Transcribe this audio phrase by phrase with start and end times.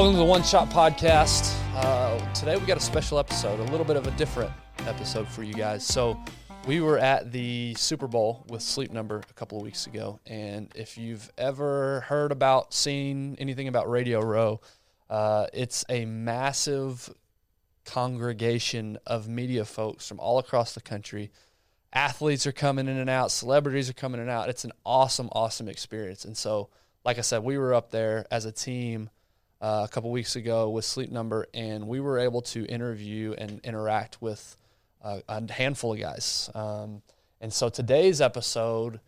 [0.00, 1.54] Welcome to the One Shot Podcast.
[1.74, 4.50] Uh, today we got a special episode, a little bit of a different
[4.86, 5.84] episode for you guys.
[5.84, 6.18] So,
[6.66, 10.72] we were at the Super Bowl with Sleep Number a couple of weeks ago, and
[10.74, 14.62] if you've ever heard about, seen anything about Radio Row,
[15.10, 17.12] uh, it's a massive
[17.84, 21.30] congregation of media folks from all across the country.
[21.92, 24.48] Athletes are coming in and out, celebrities are coming in and out.
[24.48, 26.24] It's an awesome, awesome experience.
[26.24, 26.70] And so,
[27.04, 29.10] like I said, we were up there as a team
[29.60, 33.60] uh, a couple weeks ago with Sleep Number, and we were able to interview and
[33.62, 34.56] interact with
[35.02, 36.50] uh, a handful of guys.
[36.54, 37.02] Um,
[37.40, 39.00] and so today's episode,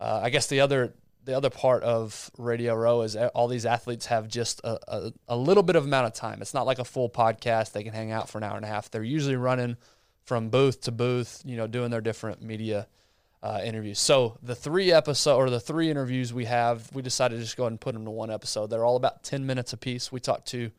[0.00, 0.94] uh, I guess the other
[1.24, 5.36] the other part of Radio Row is all these athletes have just a, a, a,
[5.36, 6.40] little bit of amount of time.
[6.40, 8.68] It's not like a full podcast; they can hang out for an hour and a
[8.68, 8.90] half.
[8.90, 9.76] They're usually running
[10.24, 12.86] from booth to booth, you know, doing their different media
[13.42, 13.98] uh, interviews.
[13.98, 17.64] So the three episode or the three interviews we have, we decided to just go
[17.64, 18.68] ahead and put them to one episode.
[18.68, 20.10] They're all about ten minutes apiece.
[20.10, 20.70] We talked to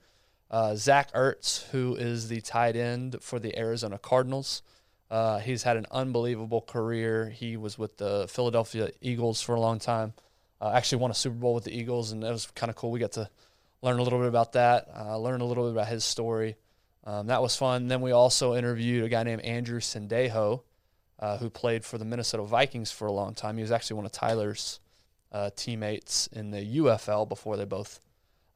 [0.51, 4.61] uh, Zach Ertz, who is the tight end for the Arizona Cardinals.
[5.09, 7.29] Uh, he's had an unbelievable career.
[7.29, 10.13] He was with the Philadelphia Eagles for a long time.
[10.61, 12.91] Uh, actually, won a Super Bowl with the Eagles, and that was kind of cool.
[12.91, 13.29] We got to
[13.81, 16.57] learn a little bit about that, uh, learn a little bit about his story.
[17.05, 17.87] Um, that was fun.
[17.87, 20.61] Then we also interviewed a guy named Andrew Sendejo,
[21.19, 23.57] uh, who played for the Minnesota Vikings for a long time.
[23.57, 24.79] He was actually one of Tyler's
[25.31, 27.99] uh, teammates in the UFL before they both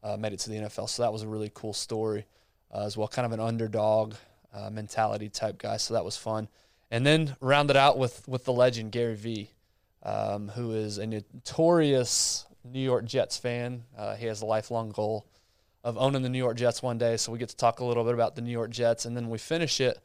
[0.02, 0.88] uh, made it to the NFL.
[0.88, 2.26] So that was a really cool story
[2.72, 4.14] uh, as well, kind of an underdog
[4.52, 5.76] uh, mentality type guy.
[5.76, 6.48] So that was fun.
[6.90, 9.50] And then rounded out with with the legend Gary Vee,
[10.02, 13.84] um, who is a notorious New York Jets fan.
[13.96, 15.26] Uh, he has a lifelong goal
[15.82, 17.16] of owning the New York Jets one day.
[17.16, 19.28] So we get to talk a little bit about the New York Jets, and then
[19.28, 19.98] we finish it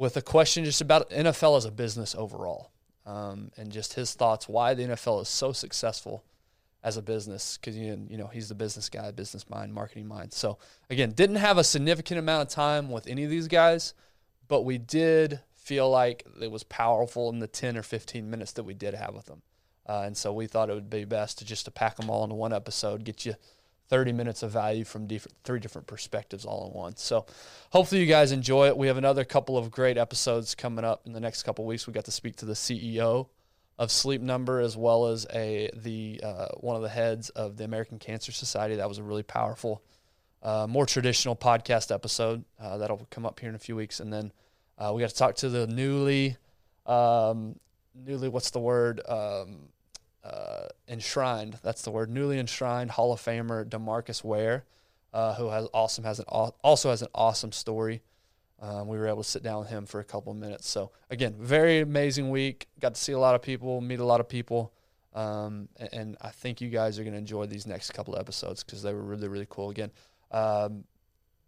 [0.00, 2.70] with a question just about NFL as a business overall,
[3.04, 6.24] um, and just his thoughts why the NFL is so successful
[6.82, 10.32] as a business because you know he's the business guy, business mind, marketing mind.
[10.32, 10.56] So
[10.88, 13.92] again, didn't have a significant amount of time with any of these guys,
[14.48, 18.64] but we did feel like it was powerful in the ten or fifteen minutes that
[18.64, 19.42] we did have with them,
[19.86, 22.24] uh, and so we thought it would be best to just to pack them all
[22.24, 23.34] into one episode, get you
[23.90, 26.96] 30 minutes of value from different, three different perspectives all in one.
[26.96, 27.26] So
[27.70, 28.76] hopefully you guys enjoy it.
[28.76, 31.86] We have another couple of great episodes coming up in the next couple weeks.
[31.86, 33.26] We got to speak to the CEO
[33.80, 37.64] of Sleep Number as well as a the uh, one of the heads of the
[37.64, 38.76] American Cancer Society.
[38.76, 39.82] That was a really powerful,
[40.42, 43.98] uh, more traditional podcast episode uh, that'll come up here in a few weeks.
[43.98, 44.32] And then
[44.78, 46.36] uh, we got to talk to the newly,
[46.86, 47.58] um,
[47.94, 49.00] newly what's the word?
[49.08, 49.70] Um,
[50.24, 51.58] uh, enshrined.
[51.62, 52.10] That's the word.
[52.10, 54.64] Newly enshrined Hall of Famer Demarcus Ware,
[55.12, 58.02] uh, who has awesome has an also has an awesome story.
[58.60, 60.68] Um, we were able to sit down with him for a couple of minutes.
[60.68, 62.68] So again, very amazing week.
[62.78, 64.74] Got to see a lot of people, meet a lot of people,
[65.14, 68.20] um, and, and, I think you guys are going to enjoy these next couple of
[68.20, 69.70] episodes because they were really really cool.
[69.70, 69.90] Again,
[70.30, 70.84] um,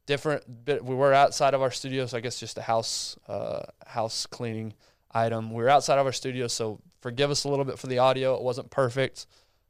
[0.06, 0.65] different.
[0.65, 4.27] Bit, we were outside of our studio, so I guess just a house uh, house
[4.27, 4.72] cleaning
[5.12, 5.50] item.
[5.53, 8.35] We were outside of our studio, so forgive us a little bit for the audio.
[8.37, 9.27] It wasn't perfect,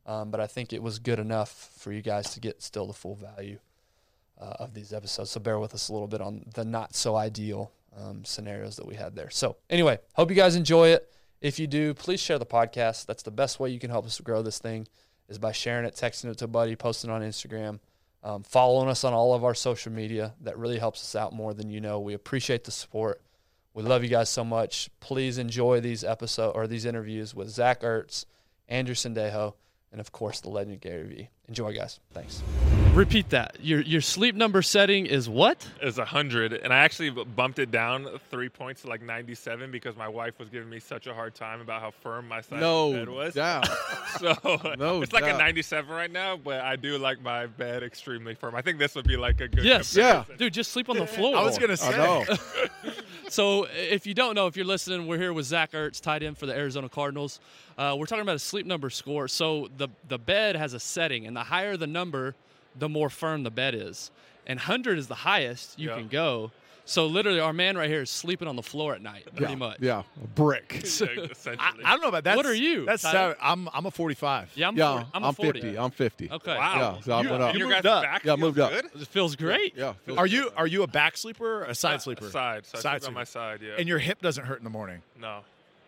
[0.06, 2.92] um, but I think it was good enough for you guys to get still the
[2.92, 3.58] full value
[4.40, 5.30] uh, of these episodes.
[5.30, 8.86] So bear with us a little bit on the not so ideal um, scenarios that
[8.86, 9.30] we had there.
[9.30, 11.12] So anyway, hope you guys enjoy it.
[11.40, 13.06] If you do, please share the podcast.
[13.06, 14.86] That's the best way you can help us grow this thing
[15.28, 17.80] is by sharing it, texting it to a buddy, posting on Instagram,
[18.22, 20.34] um, following us on all of our social media.
[20.42, 21.98] That really helps us out more than you know.
[21.98, 23.20] We appreciate the support.
[23.74, 24.90] We love you guys so much.
[25.00, 28.26] Please enjoy these episode or these interviews with Zach Ertz,
[28.68, 29.54] Andrew Sendejo,
[29.90, 31.28] and of course the legend Gary Vee.
[31.48, 32.00] Enjoy, guys.
[32.12, 32.42] Thanks.
[32.94, 33.56] Repeat that.
[33.60, 35.66] Your your sleep number setting is what?
[35.80, 39.96] Is hundred, and I actually bumped it down three points to like ninety seven because
[39.96, 42.88] my wife was giving me such a hard time about how firm my side no
[42.88, 43.34] of bed was.
[43.34, 43.66] Doubt.
[44.18, 44.34] so
[44.78, 48.34] no it's like a ninety seven right now, but I do like my bed extremely
[48.34, 48.54] firm.
[48.54, 49.64] I think this would be like a good.
[49.64, 50.26] Yes, comparison.
[50.30, 51.36] yeah, dude, just sleep on the floor.
[51.36, 52.24] I was gonna say.
[53.32, 56.36] So if you don't know, if you're listening, we're here with Zach Ertz, tight end
[56.36, 57.40] for the Arizona Cardinals.
[57.78, 59.26] Uh, we're talking about a sleep number score.
[59.26, 62.34] So the the bed has a setting, and the higher the number,
[62.78, 64.10] the more firm the bed is.
[64.46, 65.96] And 100 is the highest you yeah.
[65.96, 66.50] can go.
[66.84, 69.58] So literally, our man right here is sleeping on the floor at night, pretty yeah,
[69.58, 69.78] much.
[69.80, 70.82] Yeah, a brick.
[71.00, 71.52] I,
[71.84, 72.36] I, don't know about that.
[72.36, 72.84] What are you?
[72.86, 73.36] That's seven.
[73.40, 74.52] I'm I'm a 45.
[74.54, 75.60] Yeah, I'm, yeah, 40, I'm, I'm 40.
[75.60, 75.78] 50.
[75.78, 76.30] I'm 50.
[76.30, 76.56] Okay.
[76.56, 76.76] Wow.
[76.76, 77.54] Yeah, so I you, went up.
[77.54, 78.02] You moved up.
[78.02, 78.70] Back yeah, moved up.
[78.70, 78.86] Good?
[79.00, 79.76] It feels great.
[79.76, 79.94] Yeah.
[80.04, 82.30] Feels are you are you a back sleeper or a side uh, sleeper?
[82.30, 82.66] Side.
[82.66, 83.60] So side on my side.
[83.62, 83.74] Yeah.
[83.78, 85.02] And your hip doesn't hurt in the morning.
[85.20, 85.40] No.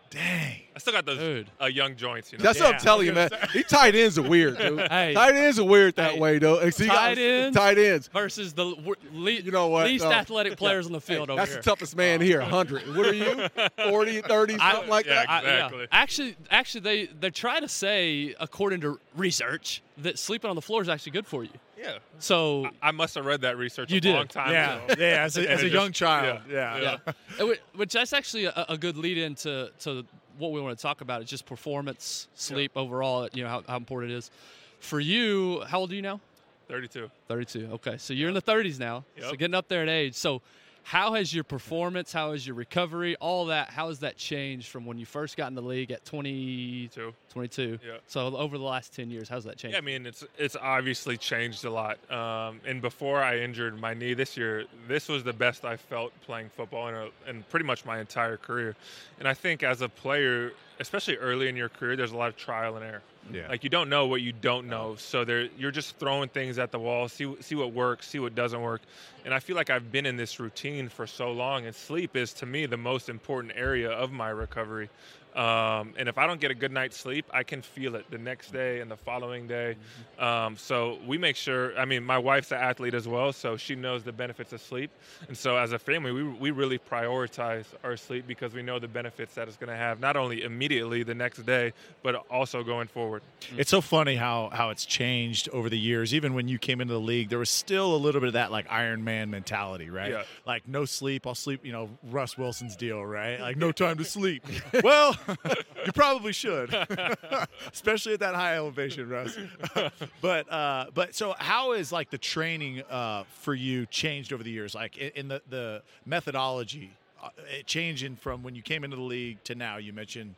[0.09, 0.61] Dang.
[0.75, 2.31] I still got those uh, young joints.
[2.31, 2.43] You know?
[2.43, 2.65] That's yeah.
[2.65, 3.29] what I'm telling you, man.
[3.53, 4.79] These tight ends are weird, dude.
[4.91, 6.69] hey, tight ends are weird that hey, way, though.
[6.69, 8.65] So tight ends, tight ends versus the
[9.13, 9.87] le- you know what?
[9.87, 11.61] least athletic players on the field hey, over that's here.
[11.61, 12.39] the toughest man here.
[12.39, 12.95] 100.
[12.95, 13.47] What are you?
[13.89, 15.43] 40, 30, something like yeah, that.
[15.43, 15.79] Exactly.
[15.79, 15.87] I, yeah.
[15.91, 20.81] Actually, actually, they they're trying to say, according to research, that sleeping on the floor
[20.81, 21.51] is actually good for you.
[21.77, 21.97] Yeah.
[22.19, 24.15] So I, I must have read that research You a did.
[24.15, 24.95] long time Yeah, ago.
[24.97, 25.23] yeah.
[25.23, 28.13] As a, as it a young just- child, yeah, yeah, yeah, And whi- which that's
[28.13, 30.05] actually a, a good lead into to
[30.37, 31.21] what we want to talk about.
[31.21, 33.27] Is just performance, sleep overall.
[33.33, 34.31] You know how, how important it is
[34.79, 35.61] for you.
[35.67, 36.19] How old are you now?
[36.67, 37.11] 32.
[37.27, 37.69] 32.
[37.73, 39.03] Okay, so you're in the 30s now.
[39.21, 40.15] So getting up there in age.
[40.15, 40.41] So
[40.85, 44.85] how has your performance, how has your recovery, all that, how has that changed from
[44.85, 47.11] when you first got in the league at 20, Two.
[47.31, 47.79] 22?
[47.83, 47.97] Yeah.
[48.05, 49.73] So over the last 10 years, how's that changed?
[49.73, 51.97] Yeah, I mean it's it's obviously changed a lot.
[52.11, 56.13] Um, and before I injured my knee this year, this was the best I felt
[56.21, 58.75] playing football in, a, in pretty much my entire career.
[59.17, 62.37] And I think as a player, especially early in your career, there's a lot of
[62.37, 63.01] trial and error.
[63.31, 63.47] Yeah.
[63.49, 66.71] Like you don't know what you don't know, so there you're just throwing things at
[66.71, 68.81] the wall, see see what works, see what doesn't work.
[69.23, 72.33] And I feel like I've been in this routine for so long, and sleep is
[72.33, 74.89] to me the most important area of my recovery.
[75.35, 78.17] Um, and if I don't get a good night's sleep, I can feel it the
[78.17, 79.75] next day and the following day.
[80.17, 81.77] Um, so we make sure.
[81.77, 84.91] I mean, my wife's an athlete as well, so she knows the benefits of sleep.
[85.27, 88.87] And so as a family, we we really prioritize our sleep because we know the
[88.87, 92.87] benefits that it's going to have, not only immediately the next day, but also going
[92.87, 93.21] forward.
[93.57, 96.13] It's so funny how how it's changed over the years.
[96.13, 98.51] Even when you came into the league, there was still a little bit of that
[98.51, 100.11] like Iron Man mentality, right?
[100.11, 100.23] Yeah.
[100.47, 101.65] Like no sleep, I'll sleep.
[101.65, 103.39] You know, Russ Wilson's deal, right?
[103.41, 104.45] Like no time to sleep.
[104.83, 105.15] well,
[105.85, 106.73] you probably should,
[107.73, 109.37] especially at that high elevation, Russ.
[110.21, 114.51] but uh, but so how is like the training uh, for you changed over the
[114.51, 114.75] years?
[114.75, 116.91] Like in, the the methodology.
[117.23, 117.29] Uh,
[117.65, 119.77] changing from when you came into the league to now.
[119.77, 120.35] You mentioned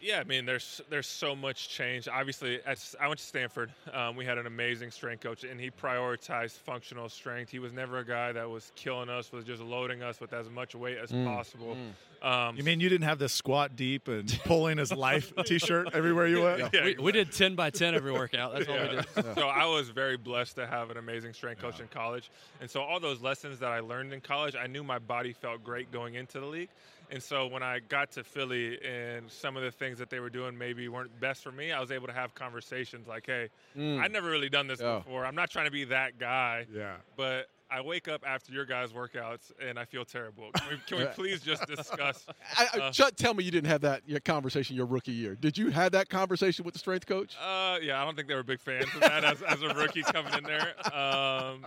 [0.00, 2.08] Yeah, I mean, there's there's so much change.
[2.08, 3.70] Obviously, as I went to Stanford.
[3.92, 7.50] Um, we had an amazing strength coach, and he prioritized functional strength.
[7.50, 10.48] He was never a guy that was killing us, was just loading us with as
[10.50, 11.76] much weight as possible.
[12.22, 16.26] Um, You mean you didn't have the squat deep and pulling his life T-shirt everywhere
[16.26, 16.74] you went?
[16.74, 18.54] Yeah, we, we did 10 by 10 every workout.
[18.54, 19.02] That's what we Yeah.
[19.14, 19.24] did.
[19.36, 22.30] so I was very blessed to have an amazing strength coach in college.
[22.60, 25.62] And so all those lessons that I learned in college, I knew my body felt
[25.62, 26.70] great going into the league.
[27.10, 30.30] And so when I got to Philly and some of the things that they were
[30.30, 34.10] doing maybe weren't best for me, I was able to have conversations like, hey, I've
[34.12, 35.24] never really done this before.
[35.24, 36.66] I'm not trying to be that guy.
[36.72, 36.96] Yeah.
[37.16, 40.50] But I wake up after your guys' workouts and I feel terrible.
[40.52, 42.26] Can we, can we please just discuss?
[42.56, 45.34] I, I, Uh, Chuck, tell me you didn't have that conversation your rookie year.
[45.34, 47.36] Did you have that conversation with the strength coach?
[47.40, 50.02] Uh, yeah, I don't think they were big fans of that as, as a rookie
[50.02, 50.74] coming in there.
[50.94, 51.64] Um,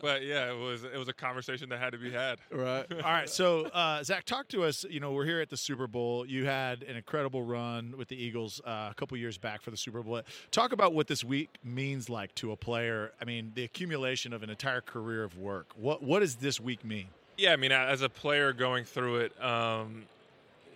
[0.00, 2.38] but yeah, it was it was a conversation that had to be had.
[2.50, 2.84] Right.
[2.92, 4.84] All right, so uh, Zach, talk to us.
[4.88, 6.26] You know, we're here at the Super Bowl.
[6.26, 9.76] You had an incredible run with the Eagles uh, a couple years back for the
[9.76, 10.20] Super Bowl.
[10.50, 13.12] Talk about what this week means like to a player.
[13.20, 15.72] I mean, the accumulation of an entire career of work.
[15.76, 17.06] What what does this week mean?
[17.38, 20.04] Yeah, I mean, as a player going through it, um,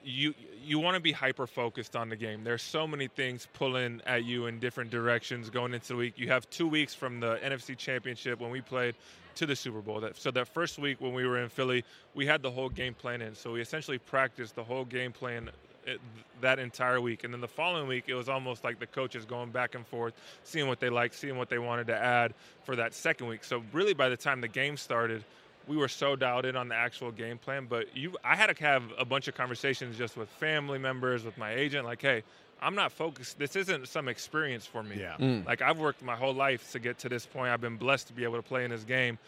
[0.04, 2.44] you you want to be hyper focused on the game.
[2.44, 6.14] There's so many things pulling at you in different directions going into the week.
[6.16, 8.94] You have two weeks from the NFC Championship when we played
[9.36, 10.00] to the Super Bowl.
[10.00, 11.84] That, so that first week when we were in Philly,
[12.14, 13.34] we had the whole game plan in.
[13.34, 15.50] So we essentially practiced the whole game plan
[15.86, 15.96] eh,
[16.40, 17.24] that entire week.
[17.24, 20.14] And then the following week, it was almost like the coaches going back and forth,
[20.44, 22.32] seeing what they liked, seeing what they wanted to add
[22.64, 23.44] for that second week.
[23.44, 25.24] So really, by the time the game started,
[25.66, 27.66] we were so dialed in on the actual game plan.
[27.68, 31.36] But you, I had to have a bunch of conversations just with family members, with
[31.38, 32.22] my agent, like, hey.
[32.62, 33.38] I'm not focused.
[33.38, 34.96] This isn't some experience for me.
[34.98, 35.42] Yeah.
[35.44, 37.50] Like I've worked my whole life to get to this point.
[37.50, 39.18] I've been blessed to be able to play in this game.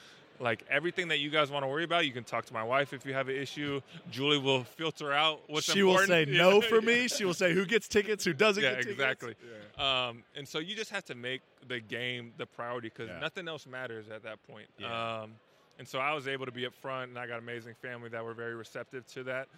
[0.41, 2.95] Like everything that you guys want to worry about, you can talk to my wife
[2.95, 3.83] if you have an issue.
[4.11, 7.09] Julie will filter out what's she will say Yeah, no for me.
[7.09, 8.93] She will say who gets tickets, who doesn't Yeah, get tickets.
[8.95, 9.35] exactly.
[9.77, 13.19] Um, and so you just have to make the game the priority because Yeah.
[13.19, 14.69] nothing else matters at that point.
[14.79, 15.21] Yeah.
[15.25, 15.33] Um,
[15.79, 18.25] and so I was able to be up front, and I got amazing family that
[18.25, 19.49] were very receptive to that.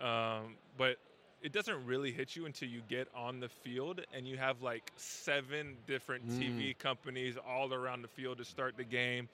[0.00, 0.06] Mm-hmm.
[0.06, 0.96] Um, but
[1.42, 4.90] it doesn't really hit you until you get on the field and you have like
[4.96, 6.38] seven different Mm.
[6.40, 9.28] TV companies all around the field to start the game.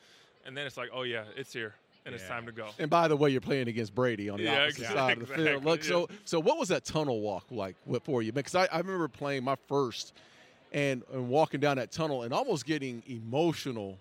[0.44, 1.74] And then it's like, oh, yeah, it's here.
[2.04, 2.68] And it's time to go.
[2.78, 5.28] And by the way, you're playing against Brady on the Yeah, opposite exactly, side of
[5.28, 5.64] the field.
[5.64, 8.30] Look, so so what was that tunnel walk like for you?
[8.30, 10.12] Because I, I remember playing my first
[10.72, 13.96] and, and walking down that tunnel and almost getting emotional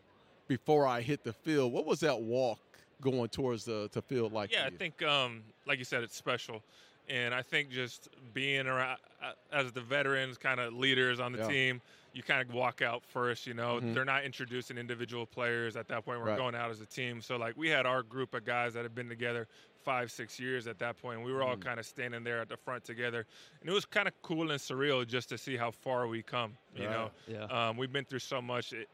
[0.57, 1.73] before I hit the field.
[1.73, 2.59] What was that walk
[3.01, 4.51] going towards the, the field like?
[4.51, 6.61] Yeah, I think, um, like you said, it's special,
[7.09, 11.39] and I think just being around uh, as the veterans, kind of leaders on the
[11.39, 11.47] Yeah.
[11.47, 11.81] team,
[12.13, 13.47] you kind of walk out first.
[13.47, 13.93] You know, Mhm.
[13.95, 16.19] they're not introducing individual players at that point.
[16.19, 16.37] We're Right.
[16.37, 17.21] going out as a team.
[17.21, 19.47] So like we had our group of guys that had been together
[19.83, 21.21] five, six years at that point.
[21.23, 21.61] We were all Mhm.
[21.61, 23.25] kind of standing there at the front together,
[23.61, 26.57] and it was kind of cool and surreal just to see how far we come.
[26.75, 26.91] You Right.
[26.91, 27.45] know, Yeah.
[27.69, 28.71] um, we've been through so much.
[28.73, 28.87] It,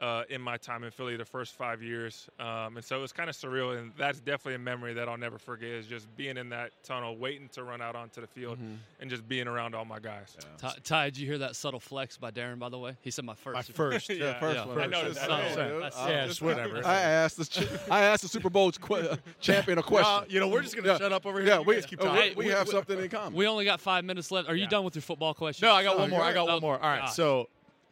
[0.00, 2.28] uh, in my time in Philly the first five years.
[2.38, 3.78] Um, and so it was kind of surreal.
[3.78, 7.16] And that's definitely a memory that I'll never forget is just being in that tunnel,
[7.16, 8.74] waiting to run out onto the field Mm-hmm.
[9.00, 10.36] and just being around all my guys.
[10.58, 12.58] Ty, Ty, did you hear that subtle flex by Darren?
[12.58, 13.54] By the way, he said my first.
[13.54, 14.08] My first.
[14.10, 14.80] Yeah, first yeah, one.
[14.80, 15.56] I noticed Just that.
[15.56, 16.86] Yeah, that's- I- yeah, it's whatever.
[16.86, 20.12] I asked the ch- I asked the Super Bowl qu- uh, champion a question.
[20.12, 20.98] Uh, you know, we're just gonna Yeah.
[20.98, 21.48] shut up over here.
[21.48, 22.20] yeah, we, guys keep uh, talking.
[22.30, 23.34] we, we we- have we- something in common.
[23.34, 24.48] We only got five minutes left.
[24.48, 24.68] Are you Yeah.
[24.68, 25.66] done with your football question?
[25.66, 26.22] No, I got Oh, one more.
[26.22, 26.78] I got one more.
[26.80, 27.48] All right, so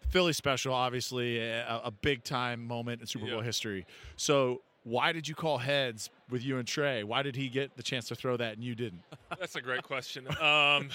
[0.08, 3.87] Philly special, obviously a, a big time moment in Super Bowl history.
[4.16, 7.04] So why did you call heads with you and Trey?
[7.04, 9.02] Why did he get the chance to throw that and you didn't?
[9.38, 10.26] That's a great question.
[10.40, 10.90] Um,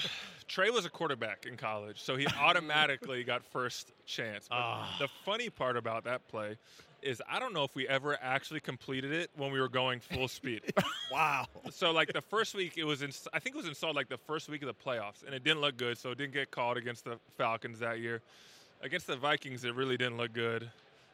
[0.46, 4.46] Trey was a quarterback in college, so he automatically got first chance.
[4.48, 4.96] But Ah.
[5.00, 6.56] The funny part about that play
[7.02, 10.28] is I don't know if we ever actually completed it when we were going full
[10.28, 10.62] speed.
[11.12, 11.46] Wow.
[11.72, 14.16] so like the first week it was in I think it was installed like the
[14.16, 16.76] first week of the playoffs and it didn't look good so it didn't get called
[16.76, 18.22] against the Falcons that year.
[18.82, 20.70] Against the Vikings it really didn't look good.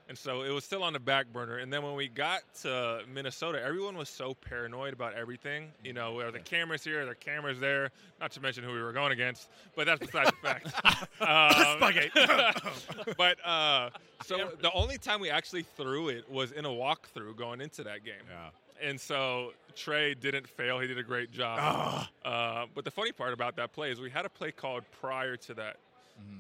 [0.09, 1.59] And so it was still on the back burner.
[1.59, 5.73] And then when we got to Minnesota, everyone was so paranoid about everything.
[5.83, 7.03] You know, are the cameras here?
[7.03, 7.91] Are the cameras there?
[8.21, 10.73] Not to mention who we were going against, but that's beside the fact.
[11.19, 11.81] Um,
[13.17, 13.91] but uh,
[14.25, 18.05] so the only time we actually threw it was in a walkthrough going into that
[18.05, 18.15] game.
[18.31, 18.89] Yeah.
[18.89, 20.79] And so Trey didn't fail.
[20.79, 21.59] He did a great job.
[21.61, 22.11] Ah.
[22.25, 25.37] Uh, but the funny part about that play is we had a play called prior
[25.37, 25.77] to that.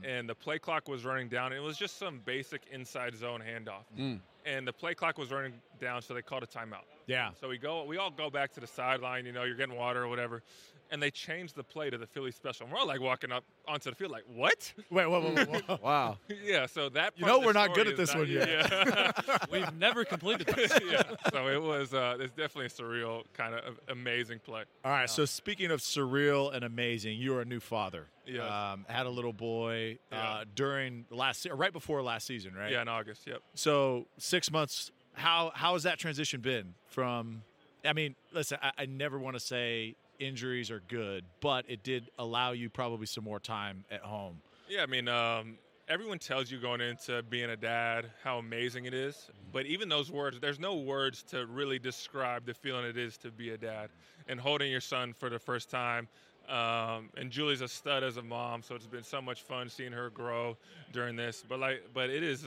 [0.04, 1.52] And the play clock was running down.
[1.52, 3.84] It was just some basic inside zone handoff.
[3.98, 4.20] Mm.
[4.44, 6.84] And the play clock was running down, so they called a timeout.
[7.06, 7.30] Yeah.
[7.40, 9.26] So we go, we all go back to the sideline.
[9.26, 10.42] You know, you're getting water or whatever,
[10.90, 12.64] and they changed the play to the Philly special.
[12.64, 14.72] And we're all like walking up onto the field, like, what?
[14.90, 15.78] Wait, whoa, whoa, whoa, whoa.
[15.82, 16.18] wow.
[16.42, 16.66] yeah.
[16.66, 18.48] So that You part know of the we're not good at this not- one yet.
[18.48, 19.36] Yeah.
[19.50, 20.72] We've never completed this.
[20.90, 21.02] yeah.
[21.32, 21.92] So it was.
[21.94, 24.62] Uh, it's definitely a surreal, kind of amazing play.
[24.84, 25.10] All right.
[25.10, 28.06] So speaking of surreal and amazing, you are a new father.
[28.26, 28.42] Yes.
[28.50, 32.72] Um, had a little boy uh, during last, right before last season, right?
[32.72, 33.26] Yeah, in August.
[33.26, 33.40] Yep.
[33.54, 34.90] So six months.
[35.14, 37.42] How how has that transition been from?
[37.84, 42.10] I mean, listen, I, I never want to say injuries are good, but it did
[42.18, 44.40] allow you probably some more time at home.
[44.68, 45.58] Yeah, I mean, um,
[45.88, 50.10] everyone tells you going into being a dad how amazing it is, but even those
[50.10, 53.90] words, there's no words to really describe the feeling it is to be a dad
[54.28, 56.08] and holding your son for the first time.
[56.48, 59.92] Um, and Julie's a stud as a mom, so it's been so much fun seeing
[59.92, 60.56] her grow
[60.92, 61.44] during this.
[61.48, 62.46] But like, but it is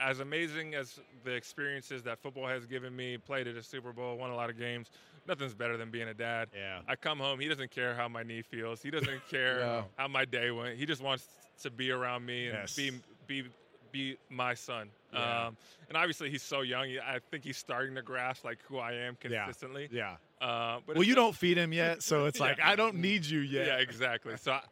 [0.00, 3.18] as amazing as the experiences that football has given me.
[3.18, 4.90] Played at a Super Bowl, won a lot of games.
[5.26, 6.48] Nothing's better than being a dad.
[6.54, 6.80] Yeah.
[6.88, 7.38] I come home.
[7.38, 8.82] He doesn't care how my knee feels.
[8.82, 9.82] He doesn't care Yeah.
[9.96, 10.76] how my day went.
[10.78, 11.26] He just wants
[11.62, 12.74] to be around me and Yes.
[12.76, 12.90] be
[13.26, 13.44] be
[13.92, 14.88] be my son.
[15.12, 15.46] Yeah.
[15.48, 15.56] Um,
[15.88, 16.86] and obviously, he's so young.
[17.06, 19.88] I think he's starting to grasp like who I am consistently.
[19.92, 20.16] Yeah.
[20.40, 23.24] Uh, but Well, you still- don't feed him yet, so it's like I don't need
[23.26, 23.66] you yet.
[23.66, 24.34] Yeah, exactly.
[24.38, 24.62] So I,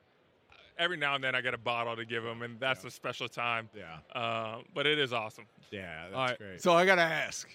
[0.79, 3.29] every now and then I get a bottle to give him, and that's a special
[3.29, 3.69] time.
[3.77, 3.99] Yeah.
[4.19, 5.45] Uh, but it is awesome.
[5.71, 6.05] Yeah.
[6.05, 6.39] That's All right.
[6.39, 6.63] great.
[6.63, 7.47] So I got to ask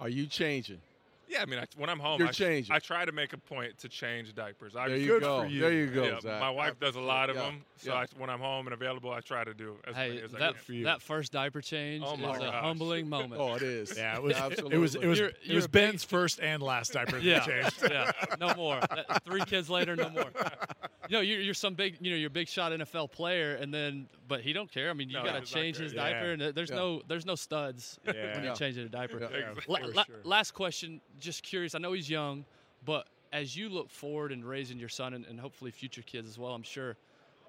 [0.00, 0.80] Are you changing?
[1.28, 2.74] Yeah, I mean, I, when I'm home, You're I, changing.
[2.74, 4.76] I try to make a point to change diapers.
[4.76, 5.40] I, There you Good go.
[5.42, 5.60] for you.
[5.60, 6.04] There you go.
[6.04, 6.40] yeah, Zach.
[6.40, 7.98] my wife does a lot of Yeah, them, so yeah.
[8.00, 10.38] I, when I'm home and available, I try to do as Hey, many as I
[10.38, 10.62] that, can.
[10.62, 10.84] for you.
[10.84, 13.40] that first diaper change Oh is my a humbling moment.
[13.40, 13.96] Oh, it is.
[13.96, 14.36] Yeah, it was.
[14.36, 14.76] Absolutely.
[14.76, 14.94] It was.
[14.94, 15.18] It was.
[15.18, 17.82] You're- it you're was a big- Ben's first and last diaper that yeah, changed.
[17.90, 18.78] yeah, no more.
[18.80, 20.30] That- three kids later, no more.
[21.08, 23.72] You know, you're, you're some big, you know, you're a big shot NFL player, and
[23.72, 24.90] then, but he don't care.
[24.90, 25.84] I mean, you No, got to change care.
[25.84, 26.02] his Yeah.
[26.10, 26.74] diaper, and there's Yeah.
[26.76, 28.12] no, there's no studs Yeah.
[28.34, 28.50] when Yeah.
[28.50, 29.20] you change a diaper.
[29.20, 29.26] Yeah.
[29.26, 29.64] Exactly.
[29.68, 30.16] La- For la- sure.
[30.24, 31.74] Last question, just curious.
[31.74, 32.44] I know he's young,
[32.84, 36.38] but as you look forward in raising your son and, and hopefully future kids as
[36.38, 36.96] well, I'm sure.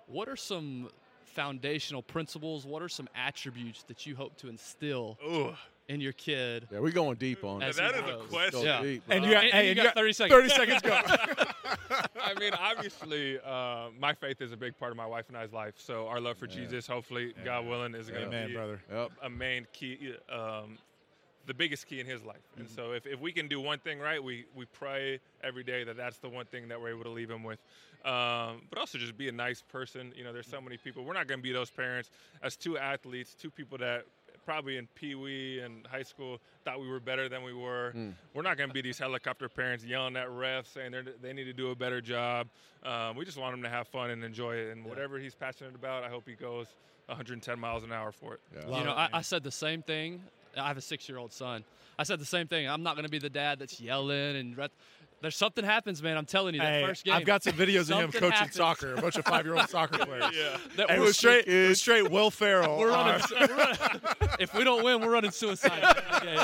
[0.08, 0.90] What are some
[1.26, 2.66] foundational principles?
[2.66, 5.54] What are some attributes that you hope to instill Ooh,
[5.90, 6.68] in your kid?
[6.72, 7.82] Yeah, we're going deep on As it.
[7.82, 8.62] that he is a question.
[8.62, 8.82] Yeah.
[8.82, 10.34] deep, And you got, And hey, you and got 30 seconds.
[10.34, 11.44] Thirty seconds go.
[12.22, 15.54] I mean, obviously, uh, my faith is a big part of my wife and I's
[15.54, 15.76] life.
[15.78, 18.82] So our love for Jesus, hopefully, God willing, is going to Amen, be brother.
[18.92, 19.12] Yep.
[19.24, 20.78] a main key, um,
[21.48, 22.44] the biggest key in his life.
[22.58, 25.84] And so if, if we can do one thing right, we, we pray every day
[25.86, 27.60] that that's the one thing that we're able to leave him with.
[28.06, 30.14] Um, but also just be a nice person.
[30.16, 31.04] You know, there's so many people.
[31.04, 32.10] We're not going to be those parents
[32.44, 34.06] as two athletes, two people that
[34.46, 37.94] probably in Pee Wee and high school thought we were better than we were.
[38.34, 41.46] We're not going to be these helicopter parents yelling at refs saying they're, they need
[41.46, 42.48] to do a better job.
[42.84, 44.72] Um, we just want him to have fun and enjoy it.
[44.72, 46.68] And whatever he's passionate about, I hope he goes
[47.08, 48.42] 110 miles an hour for it.
[48.56, 48.78] Yeah.
[48.80, 49.10] You know, it, I.
[49.14, 50.22] I said the same thing.
[50.58, 51.64] I have a six-year-old son.
[52.00, 52.68] I said the same thing.
[52.70, 54.72] I'm not going to be the dad that's yelling and ret-
[55.20, 56.16] there's something happens, man.
[56.16, 56.62] I'm telling you.
[56.62, 57.16] That Hey, first game.
[57.16, 58.54] I've got some videos of him coaching happens.
[58.56, 58.94] soccer.
[58.94, 60.26] A bunch of five-year-old soccer players.
[60.32, 60.58] Yeah.
[60.76, 61.48] That It we're was straight.
[61.48, 62.12] It was straight.
[62.12, 62.78] Will Ferrell.
[62.78, 63.78] We're running, we're running-
[64.40, 65.84] if we don't win, we're running suicide.
[66.18, 66.38] Okay.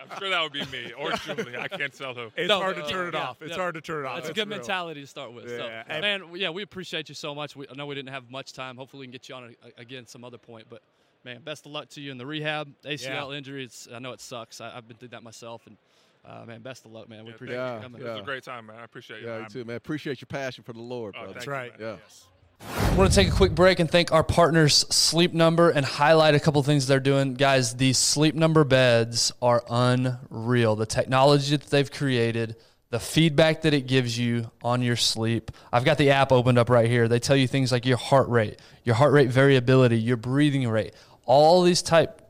[0.00, 1.56] I'm sure that would be me or Julie.
[1.56, 2.28] I can't tell who.
[2.36, 3.42] It's No, hard to uh, turn it yeah, off.
[3.42, 3.56] It's yeah.
[3.56, 4.18] hard to turn it off.
[4.18, 4.58] It's a good real.
[4.58, 5.48] mentality to start with.
[5.50, 7.54] Yeah, So, man, yeah, we appreciate you so much.
[7.56, 8.76] We, I know we didn't have much time.
[8.76, 10.66] Hopefully, we can get you on a, again some other point.
[10.68, 10.82] But
[11.24, 12.68] man, best of luck to you in the rehab.
[12.84, 13.36] ACL Yeah.
[13.38, 14.60] injury, it's, I know it sucks.
[14.60, 15.76] I, I've been through that myself, and
[16.24, 17.24] uh, man, best of luck, man.
[17.24, 17.82] We Yeah, appreciate thank you you.
[17.82, 18.00] coming.
[18.02, 18.76] It was a great time, man.
[18.80, 19.28] I appreciate you.
[19.28, 19.76] Yeah, you too, man.
[19.76, 21.34] Appreciate your passion for the Lord, Oh, brother.
[21.34, 21.72] That's right.
[21.78, 21.84] You.
[21.86, 21.96] Yeah.
[22.04, 22.26] Yes.
[22.62, 26.34] I want to take a quick break and thank our partners, Sleep Number, and highlight
[26.34, 27.32] a couple things they're doing.
[27.32, 30.76] Guys, these Sleep Number beds are unreal.
[30.76, 32.56] The technology that they've created,
[32.90, 35.52] the feedback that it gives you on your sleep.
[35.72, 37.08] I've got the app opened up right here.
[37.08, 40.92] They tell you things like your heart rate, your heart rate variability, your breathing rate,
[41.26, 42.20] all these type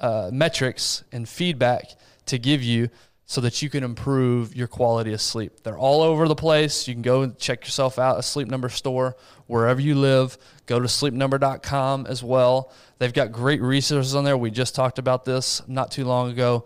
[0.00, 1.84] uh, metrics and feedback
[2.26, 2.90] to give you
[3.28, 5.62] so that you can improve your quality of sleep.
[5.64, 6.86] They're all over the place.
[6.86, 9.16] You can go and check yourself out a Sleep Number store
[9.48, 10.38] wherever you live.
[10.66, 12.72] Go to sleepnumber.com as well.
[12.98, 14.36] They've got great resources on there.
[14.36, 16.64] We just talked about this not too long ago.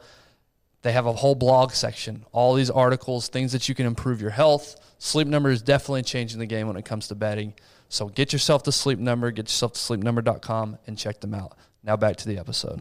[0.82, 4.30] They have a whole blog section, all these articles, things that you can improve your
[4.30, 4.76] health.
[4.98, 7.54] Sleep Number is definitely changing the game when it comes to bedding.
[7.90, 11.56] So get yourself to Sleep Number, get yourself to sleepnumber.com and check them out.
[11.82, 12.80] Now back to the episode.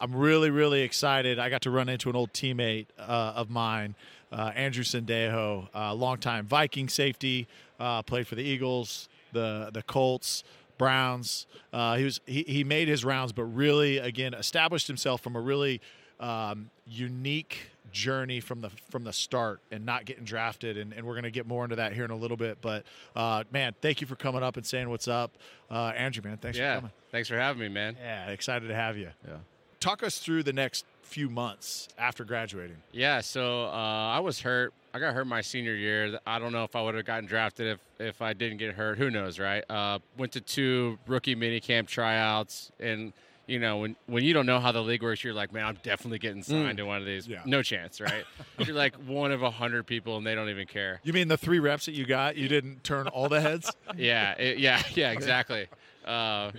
[0.00, 1.38] I'm really, really excited.
[1.38, 3.94] I got to run into an old teammate uh, of mine,
[4.32, 7.46] uh, Andrew Sendejo, uh, longtime Viking safety,
[7.78, 10.44] uh, played for the Eagles, the the Colts,
[10.78, 11.46] Browns.
[11.72, 15.40] Uh, he was he, he made his rounds, but really again established himself from a
[15.40, 15.80] really
[16.20, 21.14] um, unique journey from the from the start and not getting drafted and, and we're
[21.14, 22.84] going to get more into that here in a little bit but
[23.16, 25.32] uh, man thank you for coming up and saying what's up
[25.70, 26.74] uh, andrew man thanks for Yeah.
[26.76, 27.96] coming Thanks for having me, man.
[27.98, 29.36] yeah excited to have you Yeah.
[29.80, 32.76] talk us through the next few months after graduating.
[32.90, 34.74] Yeah, so uh, I was hurt.
[34.92, 36.18] I got hurt my senior year.
[36.26, 38.98] I don't know if I would have gotten drafted if, if I didn't get hurt.
[38.98, 39.62] Who knows, right?
[39.70, 43.12] Uh, went to two rookie minicamp tryouts, and
[43.46, 45.78] you know when when you don't know how the league works, you're like, man, I'm
[45.82, 47.28] definitely getting signed to one of these.
[47.28, 47.42] Yeah.
[47.46, 48.24] No chance, right?
[48.58, 51.00] you're like one of a hundred people, and they don't even care.
[51.04, 53.70] You mean the three reps that you got, you didn't turn all the heads?
[53.96, 55.66] yeah, it- yeah, yeah, exactly.
[56.04, 56.52] Uh,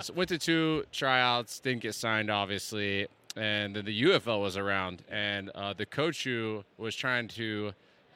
[0.00, 5.02] so went to two tryouts, didn't get signed, obviously, and then the UFL was around,
[5.10, 7.72] and uh, the coach who was trying to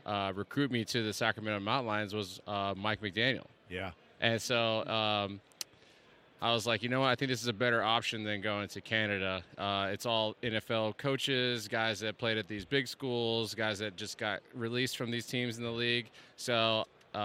[0.07, 3.91] uh, recruit me to the Sacramento Mountain Lions was uh, Mike McDaniel, yeah.
[4.21, 5.41] and so um,
[6.41, 8.69] I was like, you know what, I think this is a better option than going
[8.69, 9.43] to Canada.
[9.57, 14.19] Uh, it's all NFL coaches, guys that played at these big schools, guys that just
[14.19, 16.07] got released from these teams in the league.
[16.37, 17.19] So uh,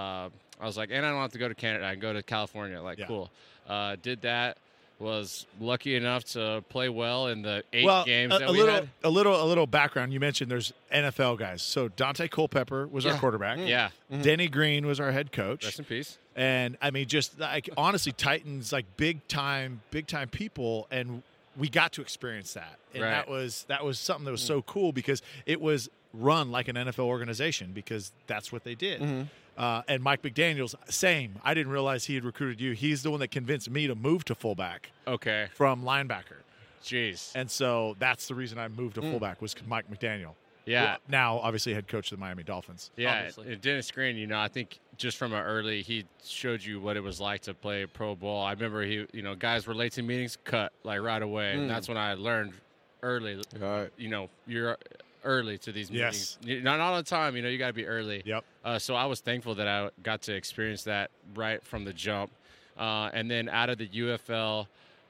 [0.60, 1.86] I was like, and I don't have to go to Canada.
[1.86, 2.82] I can go to California.
[2.82, 3.06] Like, Yeah.
[3.08, 3.30] cool.
[3.70, 4.58] Uh, did that.
[5.00, 8.60] Was lucky enough to play well in the eight well, games a, that a we
[8.60, 8.90] little, had.
[9.04, 10.14] a little, a little background.
[10.14, 11.62] You mentioned there's NFL guys.
[11.62, 13.20] So Daunte Culpepper was our Yeah.
[13.20, 13.60] quarterback.
[13.60, 13.90] Yeah.
[14.22, 15.66] Denny Green was our head coach.
[15.66, 16.18] Rest in peace.
[16.36, 21.24] And I mean, just like honestly, Titans like big time, big time people, and
[21.58, 23.12] we got to experience that, and Right.
[23.12, 24.48] that was that was something that was mm.
[24.48, 29.02] so cool because it was run like an NFL organization because that's what they did.
[29.02, 29.24] Mm-hmm.
[29.56, 31.36] Uh, and Mike McDaniel's same.
[31.44, 32.72] I didn't realize he had recruited you.
[32.72, 35.48] He's the one that convinced me to move to fullback Okay.
[35.54, 36.42] from linebacker,
[36.84, 37.32] Jeez.
[37.36, 39.12] and so that's the reason I moved to mm.
[39.12, 40.34] fullback was Mike McDaniel.
[40.66, 40.98] Yeah.
[41.08, 42.90] Now obviously head coach of the Miami Dolphins.
[42.96, 43.54] Yeah, obviously.
[43.54, 46.98] and Dennis Green, you know, I think just from an early, he showed you what
[46.98, 48.44] it was like to play pro ball.
[48.46, 51.70] I remember he, you know, guys were late to meetings, cut like right away, and
[51.70, 52.54] that's when I learned
[53.02, 53.36] early.
[53.62, 53.90] All right.
[53.98, 54.78] You know, you're
[55.24, 56.38] early to these meetings.
[56.44, 58.22] You- Not all the time, you know, you got to be early.
[58.26, 58.44] Yep.
[58.64, 62.32] Uh, so I was thankful that I got to experience that right from the jump.
[62.78, 64.68] Uh, and then out of the UFL,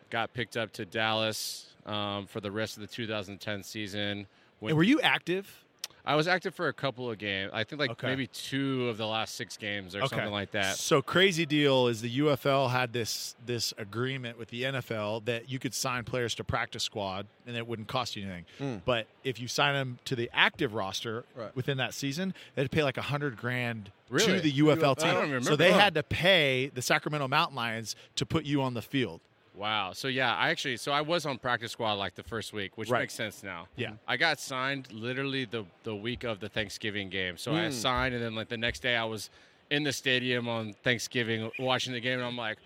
[0.10, 4.28] got picked up to Dallas um, for the rest of the 2010 season.
[4.62, 5.63] Went And were you active?
[6.06, 7.52] I was active for a couple of games.
[7.54, 8.08] I think like Okay.
[8.08, 10.76] maybe two of the last six games or something like that.
[10.76, 15.60] So crazy deal is the UFL had this this agreement with the NFL that you
[15.60, 18.82] could sign players to practice squad and it wouldn't cost you anything.
[18.84, 21.56] But if you sign them to the active roster Right.
[21.56, 24.26] within that season, they'd pay like a hundred grand Really?
[24.34, 25.13] to the UFL I team.
[25.13, 25.80] don't remember so they that.
[25.80, 29.22] had to pay the Sacramento Mountain Lions to put you on the field.
[29.56, 29.92] Wow.
[29.94, 32.89] So yeah, I actually so I was on practice squad like the first week, which
[32.89, 33.02] Right.
[33.02, 33.68] makes sense now.
[33.76, 33.92] Yeah.
[34.08, 37.38] I got signed literally the the week of the Thanksgiving game.
[37.38, 39.30] So I signed and then like the next day I was
[39.70, 42.58] in the stadium on Thanksgiving watching the game and I'm like,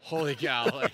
[0.00, 0.92] holy cow, like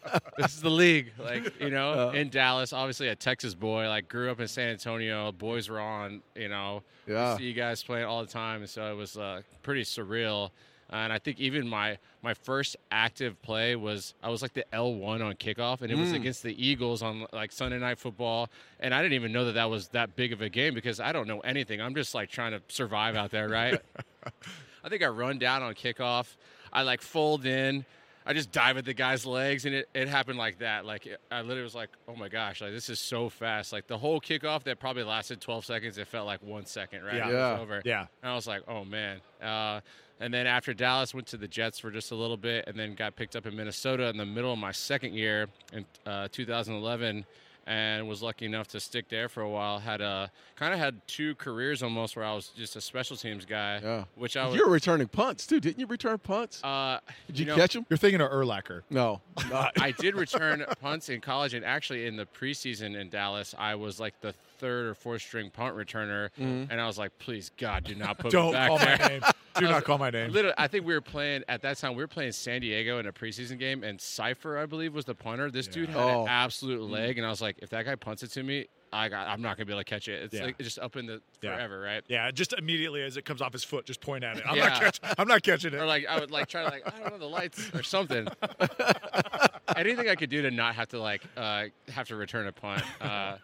[0.36, 1.12] this is the league.
[1.16, 5.30] Like, you know, in Dallas, obviously a Texas boy, like grew up in San Antonio,
[5.32, 7.36] boys were on, you know, Yeah.
[7.36, 10.50] see you guys playing all the time and so it was uh, pretty surreal.
[10.90, 14.94] And I think even my my first active play was I was like the L
[14.94, 16.16] one on kickoff, and it was mm.
[16.16, 18.48] against the Eagles on like Sunday night football.
[18.80, 21.12] And I didn't even know that that was that big of a game because I
[21.12, 21.80] don't know anything.
[21.80, 23.80] I'm just like trying to survive out there, right?
[24.84, 26.36] I think I run down on kickoff.
[26.72, 27.84] I like fold in.
[28.28, 30.84] I just dive at the guy's legs, and it, it happened like that.
[30.84, 32.60] Like it, I literally was like, "Oh my gosh!
[32.60, 36.06] Like this is so fast!" Like the whole kickoff that probably lasted 12 seconds, it
[36.06, 37.04] felt like one second.
[37.04, 37.16] Right?
[37.16, 37.30] Yeah.
[37.30, 37.58] Yeah.
[37.58, 37.80] over.
[37.86, 38.04] Yeah.
[38.22, 39.80] And I was like, "Oh man!" Uh,
[40.20, 42.94] and then after Dallas, went to the Jets for just a little bit, and then
[42.94, 47.24] got picked up in Minnesota in the middle of my second year in uh, 2011,
[47.68, 49.78] and was lucky enough to stick there for a while.
[49.78, 53.44] Had a kind of had two careers almost, where I was just a special teams
[53.44, 54.04] guy, Yeah.
[54.16, 54.56] which I was.
[54.56, 55.86] You're returning punts too, didn't you?
[55.86, 56.64] Return punts?
[56.64, 57.84] uh, Did you, know, catch them?
[57.90, 58.82] You're thinking of Urlacher.
[58.90, 59.80] No, not.
[59.80, 64.00] I did return punts in college, and actually in the preseason in Dallas, I was
[64.00, 66.70] like the third or fourth string punt returner, mm-hmm.
[66.70, 69.08] and I was like, "Please, God, do not put me Don't back call there." my
[69.08, 69.22] name.
[69.56, 70.30] Do not call my name.
[70.30, 71.94] Literally, I think we were playing at that time.
[71.94, 75.14] We were playing San Diego in a preseason game, and Scifres, I believe, was the
[75.14, 75.50] punter.
[75.50, 76.22] This dude had Oh.
[76.22, 76.92] an absolute mm-hmm.
[76.92, 79.42] leg, and I was like, if that guy punts it to me, I got, I'm
[79.42, 80.22] not gonna be able to catch it.
[80.22, 80.44] It's Yeah.
[80.46, 81.54] like just up in the Yeah.
[81.54, 82.02] forever, right?
[82.08, 84.44] Yeah, just immediately as it comes off his foot, just point at it.
[84.46, 84.68] I'm Yeah.
[84.68, 85.10] not catching.
[85.18, 85.76] I'm not catching it.
[85.76, 88.28] Or like I would like try to like I don't know the lights or something.
[89.76, 92.82] Anything I could do to not have to like uh, have to return a punt.
[93.00, 93.36] Uh,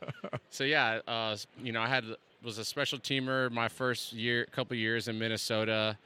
[0.51, 2.05] so yeah, uh, you know I had
[2.43, 5.97] was a special teamer my first year, couple years in Minnesota,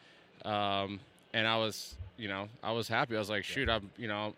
[0.45, 1.01] um,
[1.33, 3.17] and I was you know I was happy.
[3.17, 4.35] I was like, shoot, I'm you know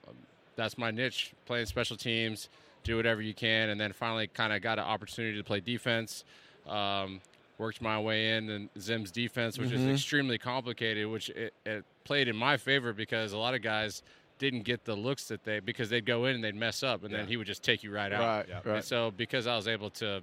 [0.57, 2.49] that's my niche, playing special teams,
[2.85, 6.25] do whatever you can, and then finally kind of got an opportunity to play defense.
[6.69, 7.21] Um,
[7.59, 12.27] worked my way in and Zim's defense, which is extremely complicated, which it, it played
[12.27, 14.03] in my favor because a lot of guys
[14.41, 17.15] didn't get the looks that they because they'd go in and they'd mess up, and
[17.15, 18.21] then he would just take you right out.
[18.21, 18.55] right, Yeah.
[18.65, 18.77] right.
[18.77, 20.23] And so because I was able to,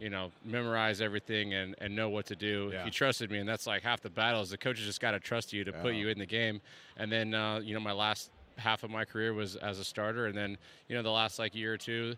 [0.00, 2.84] you know, memorize everything and, and know what to do, Yeah.
[2.84, 5.20] he trusted me, and that's like half the battle is the coaches just got to
[5.20, 6.60] trust you to put you in the game.
[6.96, 10.26] And then uh, you know my last half of my career was as a starter,
[10.26, 10.56] and then
[10.88, 12.16] you know the last like year or two.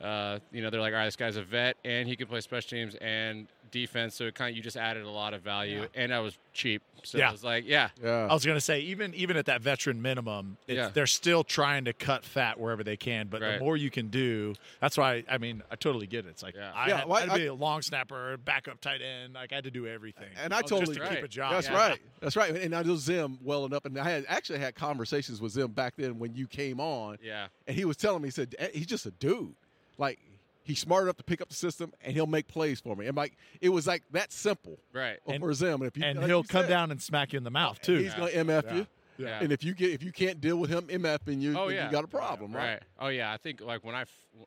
[0.00, 2.40] Uh, you know, they're like, all right, this guy's a vet, and he can play
[2.40, 4.14] special teams and defense.
[4.14, 6.82] So it kind of you just added a lot of value, and I was cheap,
[7.02, 7.28] so Yeah.
[7.28, 8.26] it was like, yeah, yeah.
[8.30, 10.90] I was gonna say even even at that veteran minimum, it's, Yeah.
[10.92, 13.26] they're still trying to cut fat wherever they can.
[13.28, 16.28] But the more you can do, that's why I mean I totally get it.
[16.28, 16.72] It's like Yeah.
[16.74, 19.34] I Yeah, had, well, I had I- to be a long snapper, backup tight end.
[19.34, 20.28] Like I had to do everything.
[20.42, 21.52] And I was totally- just to keep a job.
[21.52, 21.76] That's Yeah.
[21.76, 22.00] right.
[22.20, 22.54] That's right.
[22.54, 25.94] And I know Zim well enough, and I had actually had conversations with Zim back
[25.96, 28.86] then when you came on, yeah, and he was telling me, he said "Eh, he's
[28.86, 29.54] just a dude,
[29.98, 30.18] like
[30.62, 33.06] he's smart enough to pick up the system, and he'll make plays for me.
[33.06, 35.74] And like it was like that simple right, And- for Zim.
[35.82, 37.50] And if you And like he'll you come said, down and smack you in the
[37.50, 37.96] mouth too.
[37.98, 38.74] He's going to mf Yeah.
[38.74, 38.86] you,
[39.18, 39.40] yeah.
[39.42, 41.86] and if you get if you can't deal with him mfing you, Oh, yeah.
[41.86, 42.72] you got a problem, right?
[42.74, 42.82] Right.
[42.98, 43.32] Oh yeah.
[43.32, 44.04] I think like when I,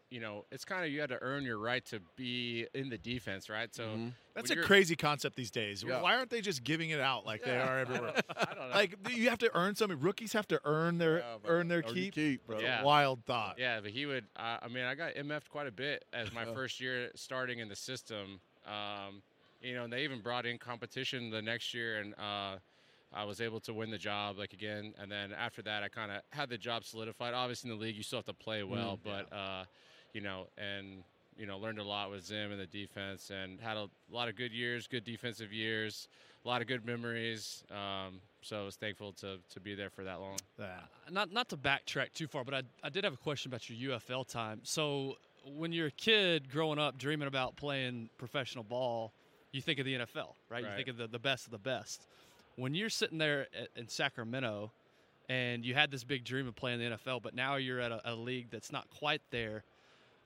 [0.10, 2.98] you know, it's kind of you had to earn your right to be in the
[2.98, 3.74] defense, right?
[3.74, 4.14] So Mhm.
[4.36, 5.84] That's a crazy concept these days.
[5.86, 6.02] Yeah.
[6.02, 8.14] Why aren't they just giving it out like they are everywhere?
[8.38, 8.76] I don't know.
[8.76, 10.00] like you have to earn something.
[10.00, 12.14] Rookies have to earn their Yeah, earn their keep.
[12.14, 12.60] keep, bro.
[12.60, 12.84] Yeah.
[12.84, 13.56] wild thought.
[13.60, 14.26] yeah, but he would.
[14.38, 17.68] Uh, I mean, I got MF'd quite a bit as my first year starting in
[17.68, 18.40] the system.
[18.66, 19.22] Um,
[19.62, 22.58] you know, and they even brought in competition the next year, and uh,
[23.14, 24.94] I was able to win the job like again.
[25.00, 27.34] And then after that, I kind of had the job solidified.
[27.34, 29.64] Obviously, in the league, you still have to play well, but uh,
[30.14, 31.04] you know, and
[31.38, 34.36] you know, learned a lot with Zim and the defense, and had a lot of
[34.36, 36.08] good years, good defensive years,
[36.44, 37.64] a lot of good memories.
[37.72, 40.38] Um, so I was thankful to to be there for that long.
[40.60, 40.80] Yeah.
[41.10, 43.98] not not to backtrack too far, but I, I did have a question about your
[43.98, 44.62] UFL time.
[44.64, 49.14] So when you're a kid growing up dreaming about playing professional ball,
[49.52, 50.64] you think of the NFL, right?
[50.64, 52.06] You think of the, the best of the best.
[52.60, 54.72] When you're sitting there at, in Sacramento
[55.30, 58.02] and you had this big dream of playing the NFL, but now you're at a,
[58.04, 59.64] a league that's not quite there,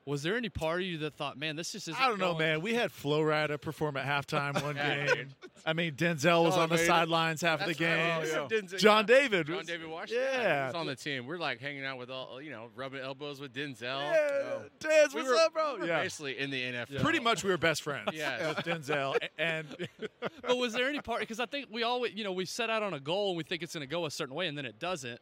[0.06, 2.34] was there any part of you that thought, man, this just isn't I don't know,
[2.34, 2.62] going- man.
[2.62, 4.76] We had Flo Rida perform at halftime one
[5.16, 5.30] game.
[5.66, 6.88] I mean, Denzel was John on the David.
[6.88, 8.20] sidelines half of the game.
[8.20, 8.30] right.
[8.36, 9.48] Oh, Denzel- John David.
[9.48, 10.26] John was- David Washington.
[10.30, 10.64] Yeah.
[10.64, 11.26] he was on the team.
[11.26, 13.82] We're like hanging out with all, you know, rubbing elbows with Denzel.
[13.82, 14.62] Yeah, oh.
[14.80, 15.74] Dez, We what's were- up, bro?
[15.76, 16.04] we were Yeah.
[16.04, 17.02] Basically in the NFL.
[17.02, 18.10] Pretty much we were best friends.
[18.14, 18.50] Yeah.
[18.50, 19.16] With Denzel.
[19.22, 19.68] A- And
[20.42, 22.84] but was there any part because I think we always you know we set out
[22.84, 24.66] on a goal and we think it's going to go a certain way and then
[24.66, 25.20] it doesn't.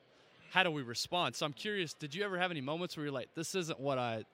[0.50, 1.36] How do we respond?
[1.36, 1.94] So I'm curious.
[1.94, 4.26] Did you ever have any moments where you're like, "This isn't what I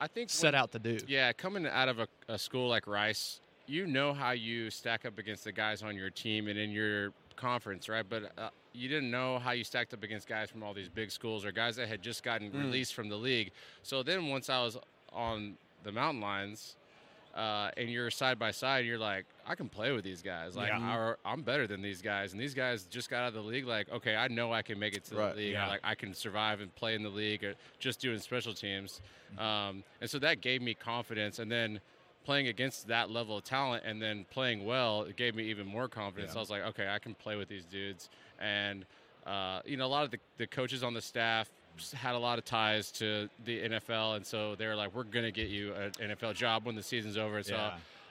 [0.00, 0.98] I think set when- out to do"?
[1.06, 5.18] Yeah, coming out of a, a school like Rice, you know how you stack up
[5.18, 8.04] against the guys on your team and in your conference, right?
[8.08, 11.10] But uh, you didn't know how you stacked up against guys from all these big
[11.10, 13.50] schools or guys that had just gotten released from the league.
[13.82, 14.78] So then once I was
[15.12, 16.76] on the Mountain Lions,
[17.38, 20.56] uh, and you're side by side, you're like, I can play with these guys.
[20.56, 20.96] Like, Yeah.
[20.96, 22.32] or I'm better than these guys.
[22.32, 23.64] And these guys just got out of the league.
[23.64, 25.30] Like, okay, I know I can make it to Right.
[25.34, 25.52] the league.
[25.52, 25.68] Yeah.
[25.68, 29.00] Like, I can survive and play in the league, or just doing special teams.
[29.38, 31.38] Um, and so that gave me confidence.
[31.38, 31.80] And then
[32.24, 35.88] playing against that level of talent and then playing well, it gave me even more
[35.88, 36.32] confidence.
[36.32, 36.38] Yeah.
[36.38, 38.10] I was like, okay, I can play with these dudes.
[38.40, 38.84] And
[39.26, 41.50] uh, you know, a lot of the, the coaches on the staff
[41.94, 45.30] had a lot of ties to the NFL, and so they were like, "We're gonna
[45.30, 47.54] get you an NFL job when the season's over." So,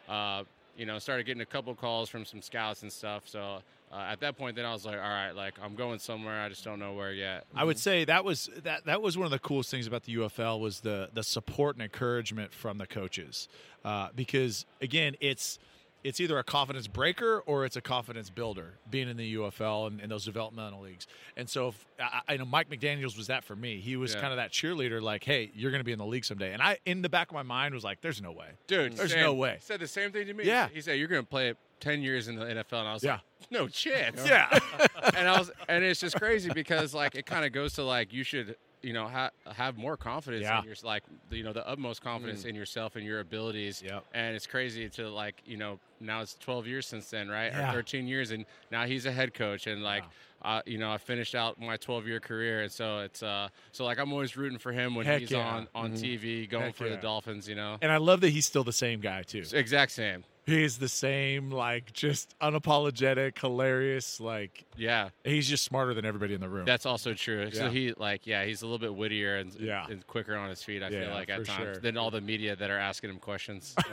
[0.08, 0.14] Yeah.
[0.14, 0.44] uh,
[0.78, 3.24] you know, started getting a couple calls from some scouts and stuff.
[3.28, 6.42] So uh, at that point, then I was like, all right, like I'm going somewhere.
[6.42, 7.46] I just don't know where yet.
[7.56, 10.16] I would say that was that that was one of the coolest things about the
[10.16, 13.48] UFL was the the support and encouragement from the coaches,
[13.86, 15.58] uh, because again, it's
[16.08, 20.00] it's either a confidence breaker or it's a confidence builder being in the UFL and,
[20.00, 21.06] and those developmental leagues.
[21.36, 23.80] And so, if, I, I know Mike McDaniel's was that for me.
[23.80, 24.22] He was Yeah.
[24.22, 26.62] kind of that cheerleader, like, "Hey, you're going to be in the league someday." And
[26.62, 29.22] I, in the back of my mind, was like, "There's no way." Dude, There's Sam
[29.22, 29.56] no way.
[29.60, 30.46] He Said the same thing to me.
[30.46, 30.70] Yeah.
[30.74, 32.80] He said, you're going to play it." 10 years in the NFL.
[32.80, 33.12] And I was Yeah.
[33.14, 34.26] like, no chance.
[34.26, 34.48] Yeah,
[35.16, 38.12] and I was, and it's just crazy because like it kind of goes to like
[38.12, 40.60] you should, you know, ha- have more confidence Yeah.
[40.60, 43.82] in your like, you know, the utmost confidence in yourself and your abilities.
[43.84, 44.06] Yep.
[44.14, 47.52] And it's crazy to like, you know, now it's 12 years since then, right?
[47.52, 47.72] Yeah.
[47.72, 50.04] Or 13 years, and now he's a head coach, and like.
[50.40, 53.98] Uh, you know, I finished out my 12-year career, and so it's uh, so like
[53.98, 55.40] I'm always rooting for him when Heck he's yeah.
[55.40, 57.50] on on TV, going Heck for the Dolphins.
[57.50, 59.44] You know, and I love that he's still the same guy too.
[59.52, 60.24] exact same.
[60.48, 64.20] He's the same, like just unapologetic, hilarious.
[64.22, 66.64] Like Yeah, he's just smarter than everybody in the room.
[66.66, 67.52] That's also true.
[67.52, 69.86] So he like yeah, he's a little bit wittier and, Yeah.
[69.90, 70.82] and quicker on his feet.
[70.82, 71.76] I Yeah, feel like at times sure.
[71.76, 73.76] than all the media that are asking him questions.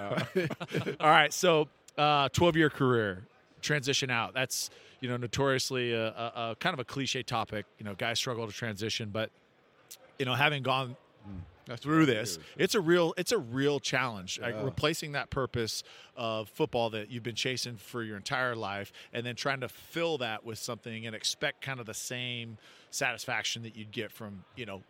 [1.00, 1.66] All right, so
[1.98, 3.24] uh, 12 year career,
[3.60, 4.32] transition out.
[4.32, 7.66] That's you know notoriously a, a, a kind of a cliche topic.
[7.78, 9.30] You know, guys struggle to transition, but
[10.20, 10.96] you know, having gone
[11.78, 14.38] through this, it's a real it's a real challenge.
[14.40, 15.82] Like replacing that purpose
[16.16, 20.18] of football that you've been chasing for your entire life, and then trying to fill
[20.18, 22.58] that with something and expect kind of the same
[22.90, 24.82] satisfaction that you'd get from you know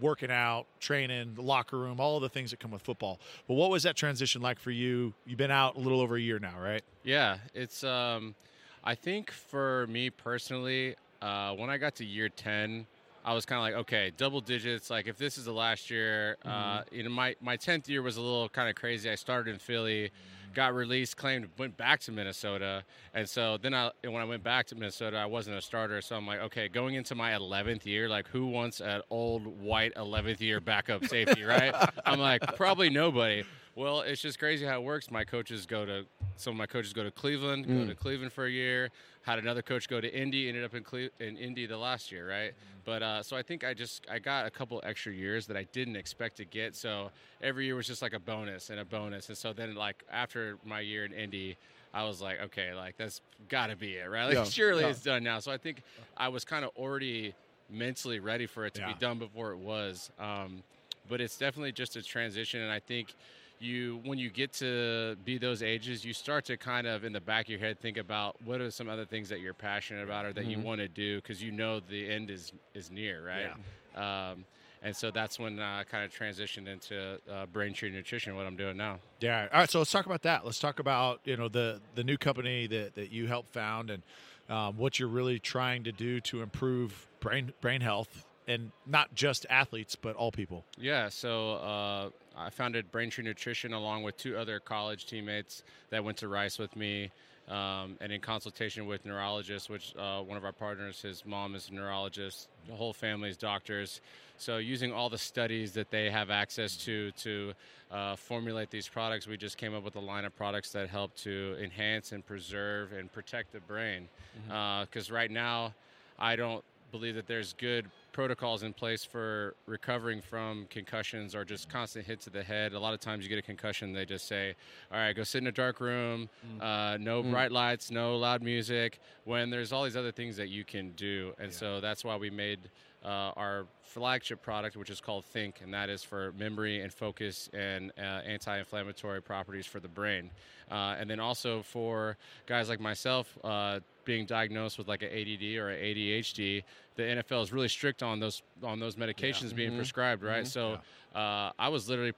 [0.00, 3.20] working out, training, the locker room, all of the things that come with football.
[3.46, 5.14] But what was that transition like for you?
[5.26, 6.82] You've been out a little over a year now, right?
[7.04, 8.34] yeah, it's um,
[8.82, 12.86] I think for me personally, uh, when I got to year ten.
[13.24, 14.90] I was kind of like, okay, double digits.
[14.90, 18.16] Like, if this is the last year, uh, you know, my my tenth year was
[18.16, 19.08] a little kind of crazy.
[19.10, 20.10] I started in Philly,
[20.54, 24.66] got released, claimed, went back to Minnesota, and so then I when I went back
[24.68, 26.00] to Minnesota, I wasn't a starter.
[26.00, 29.94] So I'm like, okay, going into my 11th year, like who wants an old white
[29.94, 31.74] 11th year backup safety, right?
[32.04, 33.44] I'm like, probably nobody.
[33.74, 35.10] Well, it's just crazy how it works.
[35.10, 36.04] My coaches go to
[36.36, 38.90] some of my coaches go to Cleveland, go to Cleveland for a year.
[39.22, 42.28] Had another coach go to Indy, ended up in Cle- in Indy the last year,
[42.28, 42.52] right?
[42.84, 45.62] But uh, so I think I just I got a couple extra years that I
[45.72, 46.74] didn't expect to get.
[46.74, 49.28] So every year was just like a bonus and a bonus.
[49.28, 51.56] And so then like after my year in Indy,
[51.94, 54.24] I was like, okay, like that's got to be it, right?
[54.26, 54.88] Like Yeah, surely yeah.
[54.88, 55.38] it's done now.
[55.38, 55.82] So I think
[56.16, 57.32] I was kind of already
[57.70, 58.88] mentally ready for it to Yeah.
[58.88, 60.10] be done before it was.
[60.18, 60.64] Um,
[61.08, 63.14] but it's definitely just a transition, and I think
[63.62, 67.20] you when you get to be those ages you start to kind of in the
[67.20, 70.24] back of your head think about what are some other things that you're passionate about
[70.24, 73.52] or that you want to do because you know the end is is near right
[73.94, 74.44] um,
[74.84, 78.76] and so that's when I kind of transitioned into uh, Braintree Nutrition, what I'm doing
[78.76, 78.98] now.
[79.20, 79.46] Yeah.
[79.52, 79.70] All right.
[79.70, 80.44] So let's talk about that.
[80.44, 84.02] Let's talk about you know the the new company that that you helped found and
[84.48, 89.46] um, what you're really trying to do to improve brain brain health and not just
[89.50, 90.64] athletes but all people.
[90.78, 96.18] Yeah, so uh, I founded Braintree Nutrition along with two other college teammates that went
[96.18, 97.10] to Rice with me.
[97.48, 101.68] Um, and in consultation with neurologists, which uh, one of our partners, his mom is
[101.70, 104.00] a neurologist, the whole family is doctors.
[104.38, 107.52] So, using all the studies that they have access to to
[107.90, 111.14] uh, formulate these products, we just came up with a line of products that help
[111.16, 114.08] to enhance and preserve and protect the brain.
[114.46, 115.74] Because right now,
[116.18, 121.68] I don't believe that there's good protocols in place for recovering from concussions or just
[121.68, 122.72] constant hits to the head.
[122.72, 124.54] A lot of times you get a concussion, they just say,
[124.92, 126.28] all right, go sit in a dark room,
[126.60, 130.64] uh, no bright lights, no loud music, when there's all these other things that you
[130.64, 131.32] can do.
[131.38, 132.60] And so that's why we made
[133.04, 137.48] uh, our flagship product, which is called Think, and that is for memory and focus
[137.52, 140.30] and uh, anti inflammatory properties for the brain.
[140.70, 145.56] Uh, and then also for guys like myself, uh, being diagnosed with like an ADD
[145.58, 146.62] or an ADHD,
[146.96, 149.78] the NFL is really strict on those on those medications being mm-hmm.
[149.78, 150.44] prescribed, right?
[150.44, 150.78] Mm-hmm.
[151.14, 152.12] So uh, I was literally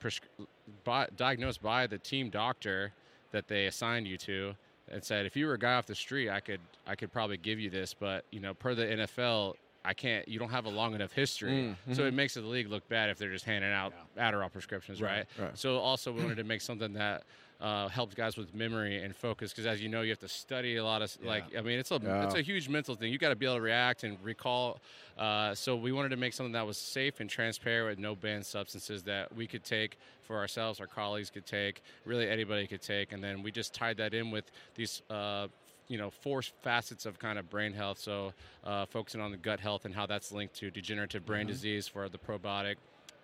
[0.85, 2.93] by, diagnosed by the team doctor
[3.33, 4.55] that they assigned you to,
[4.91, 7.37] and said if you were a guy off the street, I could I could probably
[7.37, 9.55] give you this, but you know, per the NFL.
[9.87, 10.27] I can't.
[10.27, 12.07] You don't have a long enough history, so mm-hmm.
[12.07, 15.27] it makes the league look bad if they're just handing out Adderall prescriptions, right?
[15.39, 15.59] right.
[15.59, 17.25] So also we wanted to make something that
[17.61, 20.77] uh, helps guys with memory and focus because as you know you have to study
[20.77, 22.25] a lot of like I mean it's a Yeah.
[22.25, 23.13] it's a huge mental thing.
[23.13, 24.81] You got to be able to react and recall.
[25.17, 28.45] Uh, so we wanted to make something that was safe and transparent with no banned
[28.45, 33.13] substances that we could take for ourselves, our colleagues could take, really anybody could take,
[33.13, 35.03] and then we just tied that in with these.
[35.09, 35.49] Uh,
[35.87, 37.99] you know, four facets of kind of brain health.
[37.99, 38.33] So,
[38.65, 42.09] uh, focusing on the gut health and how that's linked to degenerative brain disease for
[42.09, 42.77] the probiotic,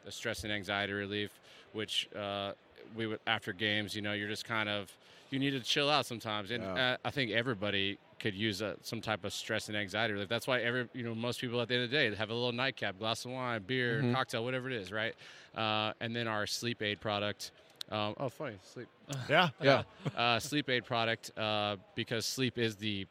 [0.05, 1.31] the stress and anxiety relief,
[1.73, 2.53] which uh,
[2.95, 4.91] we would after games, you know, you're just kind of
[5.31, 6.93] you need to chill out sometimes, and Yeah.
[6.95, 10.29] uh, I think everybody could use uh some type of stress and anxiety relief.
[10.29, 12.35] That's why every you know most people at the end of the day have a
[12.35, 14.13] little nightcap, glass of wine, beer, Mhm.
[14.13, 15.15] cocktail, whatever it is, right?
[15.55, 17.53] Uh, and then our sleep aid product.
[17.91, 18.89] Um, oh, funny sleep
[19.29, 19.49] Yeah.
[19.63, 19.83] Yeah.
[20.15, 23.07] uh, sleep aid product uh, because sleep is the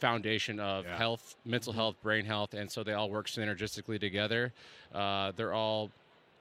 [0.00, 0.96] foundation of Yeah.
[0.96, 4.52] health, mental health, brain health, and so they all work synergistically together.
[4.92, 5.90] Uh, they're all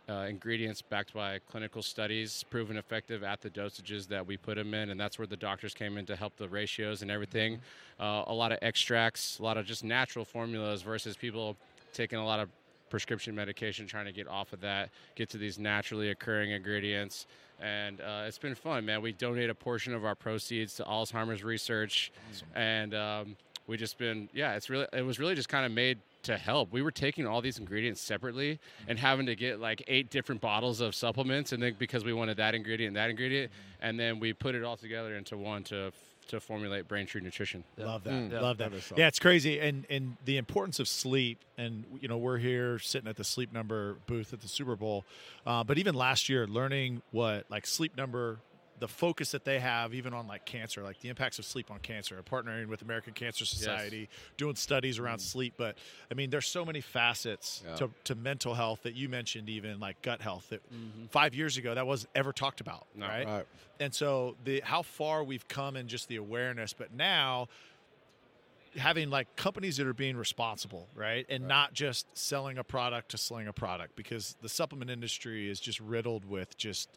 [0.10, 4.74] uh, ingredients backed by clinical studies, proven effective at the dosages that we put them
[4.74, 7.60] in, and that's where the doctors came in to help the ratios and everything.
[8.00, 11.56] Uh, a lot of extracts, a lot of just natural formulas versus people
[11.94, 12.50] taking a lot of
[12.90, 17.26] prescription medication, trying to get off of that, get to these naturally occurring ingredients.
[17.62, 19.02] And uh, it's been fun, man.
[19.02, 22.12] We donate a portion of our proceeds to Alzheimer's research,
[22.56, 23.36] and um,
[23.68, 26.72] we just been, yeah, it's really, it was really just kind of made to help.
[26.72, 30.82] We were taking all these ingredients separately and having to get like eight different bottles
[30.82, 34.56] of supplements, and then because we wanted that ingredient that ingredient, and then we put
[34.56, 35.92] it all together into one to
[36.28, 37.64] to formulate Braintree Nutrition.
[37.78, 38.14] Love that.
[38.14, 38.32] Mm.
[38.32, 38.40] Yeah.
[38.40, 38.72] Love that.
[38.72, 38.94] That is.
[38.96, 41.40] Yeah, it's crazy, and and the importance of sleep.
[41.58, 45.06] And you know, we're here sitting at the Sleep Number booth at the Super Bowl,
[45.46, 48.40] uh, but even last year, learning what like Sleep Number,
[48.84, 51.80] the focus that they have, even on like cancer, like the impacts of sleep on
[51.80, 55.22] cancer, partnering with American Cancer Society, doing studies around mm.
[55.22, 55.54] sleep.
[55.56, 55.78] But
[56.12, 57.76] I mean, there's so many facets Yeah.
[57.78, 60.50] to, to mental health that you mentioned, even like gut health.
[60.50, 61.06] That mm-hmm.
[61.12, 63.08] five years ago that wasn't ever talked about, No.
[63.08, 63.26] right?
[63.26, 63.46] Right.
[63.80, 67.48] and so the how far we've come in just the awareness but now
[68.76, 73.18] having like companies that are being responsible right and not just selling a product to
[73.18, 76.90] selling a product because the supplement industry is just riddled with just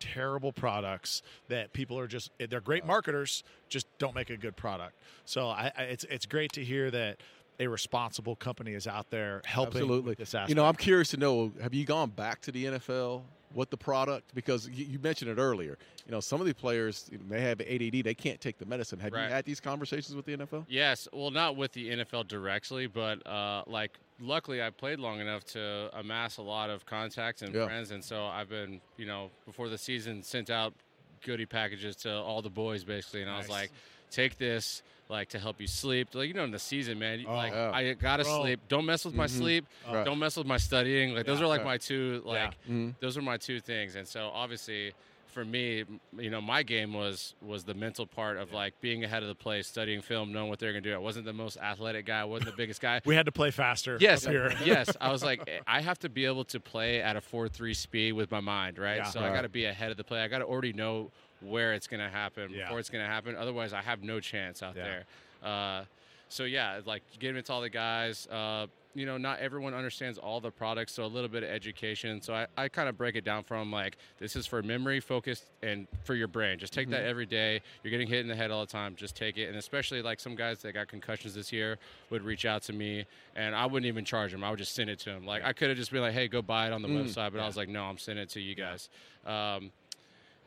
[0.00, 4.94] terrible products that people are just they're great marketers just don't make a good product
[5.24, 7.18] so I, I it's it's great to hear that
[7.60, 10.14] a responsible company is out there helping Absolutely.
[10.14, 10.48] this aspect.
[10.48, 13.22] You know, I'm curious to know have you gone back to the NFL
[13.54, 14.34] with the product?
[14.34, 15.78] Because you, you mentioned it earlier.
[16.06, 18.98] You know, some of the players they have ADD, they can't take the medicine.
[19.00, 19.24] Have Right.
[19.24, 20.66] you had these conversations with the NFL?
[20.68, 25.44] Yes, well, not with the NFL directly, but uh, like luckily I played long enough
[25.46, 27.66] to amass a lot of contacts and Yeah.
[27.66, 30.74] friends, and so I've been, you know, before the season, sent out
[31.22, 33.70] goodie packages to all the boys basically, and I was like,
[34.10, 34.82] take this.
[35.08, 37.20] Like to help you sleep, like you know, in the season, man.
[37.20, 37.70] you- Oh, like yeah.
[37.72, 38.40] I gotta Bro.
[38.42, 38.60] sleep.
[38.68, 39.30] Don't mess with my Mhm.
[39.30, 39.66] sleep.
[39.90, 40.04] Right.
[40.04, 41.14] Don't mess with my studying.
[41.14, 41.66] Like those are like Right.
[41.66, 42.22] my two.
[42.24, 42.94] Like Mhm.
[43.00, 43.96] those are my two things.
[43.96, 44.94] And so obviously,
[45.26, 45.82] for me,
[46.16, 49.34] you know, my game was was the mental part of like being ahead of the
[49.34, 50.94] play, studying film, knowing what they're gonna do.
[50.94, 52.20] I wasn't the most athletic guy.
[52.20, 53.00] I wasn't the biggest guy.
[53.04, 54.52] we had to play faster Yes, up here.
[54.64, 54.88] yes.
[55.02, 58.12] I was like, eh, I have to be able to play at a four-three speed
[58.12, 58.98] with my mind, right?
[58.98, 59.02] Yeah.
[59.10, 60.22] So I got to be ahead of the play.
[60.22, 62.62] I got to already know where it's going to happen Yeah.
[62.64, 63.36] before it's going to happen.
[63.36, 64.82] Otherwise, I have no chance out Yeah.
[64.84, 65.04] there.
[65.50, 65.84] Uh,
[66.28, 68.26] so yeah, like giving it to all the guys.
[68.28, 68.66] Uh,
[68.96, 72.22] you know, not everyone understands all the products, so a little bit of education.
[72.22, 75.46] So I, I kind of break it down from like this is for memory focused
[75.64, 76.60] and for your brain.
[76.60, 77.60] Just take that every day.
[77.82, 78.94] You're getting hit in the head all the time.
[78.94, 79.48] Just take it.
[79.48, 81.76] And especially like some guys that got concussions this year
[82.10, 84.44] would reach out to me, and I wouldn't even charge them.
[84.44, 85.26] I would just send it to them.
[85.26, 87.04] Like I could have just been like, hey, go buy it on the Mm.
[87.04, 88.88] website, but I was like, no, I'm sending it to you guys.
[89.26, 89.72] Um,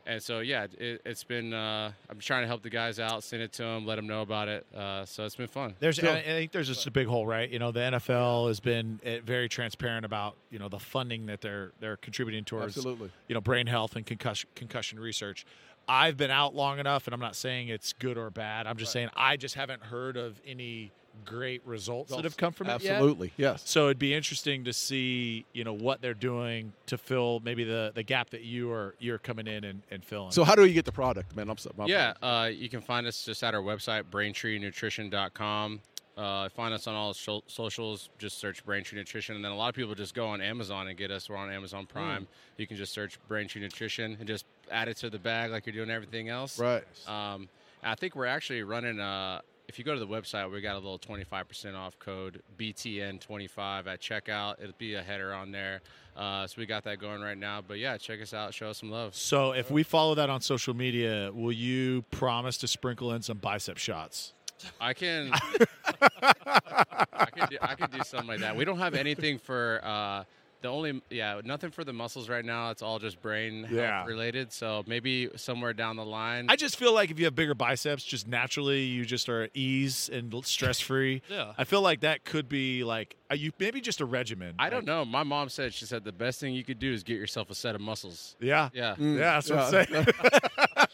[0.08, 1.52] and so yeah, it, it's been.
[1.52, 4.22] Uh, I'm trying to help the guys out, send it to them, let them know
[4.22, 4.66] about it.
[4.74, 5.74] Uh, so it's been fun.
[5.78, 7.48] There's, So- I I think there's just a big hole, right?
[7.48, 11.42] You know, the NFL has been uh, very transparent about you know the funding that
[11.42, 13.10] they're they're contributing towards Absolutely.
[13.28, 15.44] you know brain health and concussion concussion research.
[15.90, 18.66] I've been out long enough, and I'm not saying it's good or bad.
[18.66, 20.90] I'm just saying I just haven't heard of any
[21.24, 22.72] great results that have come from it.
[22.72, 23.32] Absolutely.
[23.36, 23.62] Yes.
[23.64, 27.92] So it'd be interesting to see, you know, what they're doing to fill maybe the,
[27.94, 30.30] the gap that you are you're coming in and, and filling.
[30.32, 31.48] So how do you get the product, man?
[31.50, 31.74] I'm sorry.
[31.76, 35.80] my Yeah, uh, you can find us just at our website, braintreenutrition.com.
[36.18, 38.10] Uh, find us on all so- socials.
[38.18, 40.98] Just search Braintree Nutrition, and then a lot of people just go on Amazon and
[40.98, 41.30] get us.
[41.30, 42.26] We're on Amazon Prime.
[42.56, 45.76] You can just search Braintree Nutrition and just add it to the bag like you're
[45.76, 46.58] doing everything else.
[46.58, 46.82] Right.
[47.06, 47.48] Um,
[47.84, 48.98] I think we're actually running.
[48.98, 53.86] Uh, if you go to the website, we got a little 25% off code BTN25
[53.86, 54.54] at checkout.
[54.60, 55.82] It'll be a header on there.
[56.16, 57.60] Uh, so we got that going right now.
[57.60, 58.54] But yeah, check us out.
[58.54, 59.14] Show us some love.
[59.14, 63.38] So if we follow that on social media, will you promise to sprinkle in some
[63.38, 64.32] bicep shots?
[64.80, 65.30] I can.
[66.22, 67.58] I can do.
[67.60, 68.56] I can do something like that.
[68.56, 69.80] We don't have anything for.
[69.84, 70.24] Uh,
[70.60, 72.70] the only yeah, nothing for the muscles right now.
[72.70, 74.04] It's all just brain health Yeah.
[74.06, 74.52] related.
[74.52, 76.46] So maybe somewhere down the line.
[76.48, 79.50] I just feel like if you have bigger biceps, just naturally you just are at
[79.54, 81.22] ease and stress free.
[81.30, 81.52] Yeah.
[81.56, 84.54] I feel like that could be like you maybe just a regimen.
[84.58, 85.04] I don't know.
[85.04, 87.54] My mom said she said the best thing you could do is get yourself a
[87.54, 88.34] set of muscles.
[88.40, 88.70] Yeah.
[88.72, 88.94] Yeah.
[88.96, 90.06] Mm, Yeah, that's what I'm saying.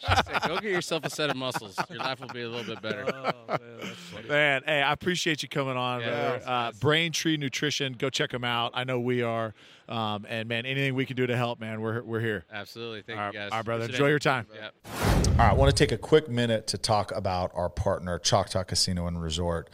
[0.05, 1.75] Say, Go get yourself a set of muscles.
[1.89, 3.05] Your life will be a little bit better.
[4.27, 6.01] Man, hey, I appreciate you coming on.
[6.01, 6.35] Yeah, brother.
[6.39, 6.79] yes, uh, yes.
[6.79, 8.71] Braintree Nutrition, go check them out.
[8.75, 9.53] I know we are.
[9.87, 12.45] Um, and man, anything we can do to help, man, we're we're here.
[12.51, 13.03] Absolutely.
[13.03, 13.51] Thank All you guys.
[13.51, 13.85] all right, brother.
[13.85, 14.47] Enjoy your time.
[14.53, 14.73] Yep.
[14.85, 18.63] All right, I want to take a quick minute to talk about our partner, Choctaw
[18.63, 19.69] Casino and Resort.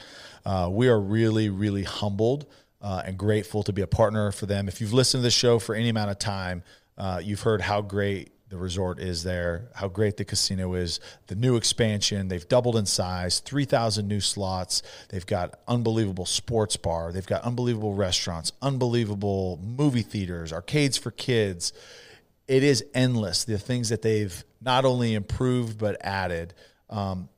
[0.45, 2.47] Uh, we are really, really humbled
[2.81, 4.67] uh, and grateful to be a partner for them.
[4.67, 6.63] If you've listened to the show for any amount of time,
[6.97, 11.35] uh, you've heard how great the resort is there, how great the casino is, the
[11.35, 12.27] new expansion.
[12.27, 14.83] They've doubled in size, 3,000 new slots.
[15.09, 17.11] They've got unbelievable sports bar.
[17.11, 21.73] They've got unbelievable restaurants, unbelievable movie theaters, arcades for kids
[22.51, 26.53] it is endless the things that they've not only improved but added
[26.89, 27.29] um,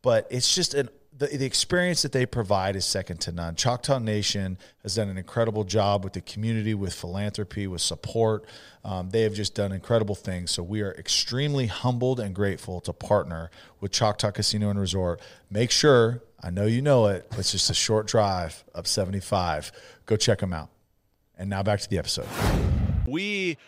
[0.00, 0.88] but it's just an
[1.20, 3.54] the, the experience that they provide is second to none.
[3.54, 8.46] Choctaw nation has done an incredible job with the community with philanthropy with support.
[8.84, 10.50] Um, they have just done incredible things.
[10.50, 13.50] So we are extremely humbled and grateful to partner
[13.80, 15.20] with choctaw casino and resort.
[15.50, 19.72] Make sure i know you know it but it's just a short drive up 75
[20.06, 20.70] go check them out.
[21.36, 22.26] And now back to the episode.
[23.06, 23.58] We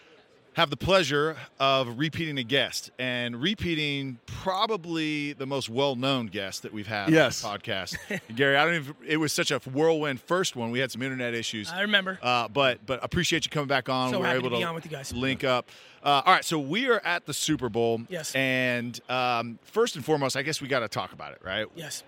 [0.55, 6.73] have the pleasure of repeating a guest and repeating probably the most well-known guest that
[6.75, 7.43] we've had Yes.
[7.43, 7.97] on the podcast.
[8.37, 10.71] Gary, I don't even it was such a whirlwind first one.
[10.71, 11.71] We had some internet issues.
[11.71, 12.19] I remember.
[12.23, 14.11] Uh, but but appreciate you coming back on.
[14.11, 15.13] So we were happy able to be on with you guys.
[15.15, 15.71] link up.
[16.05, 18.03] Uh, all right, so we are at the Super Bowl.
[18.09, 18.35] Yes.
[18.35, 21.67] And um, first and foremost, I guess we got to talk about it, right?
[21.77, 22.03] Yes.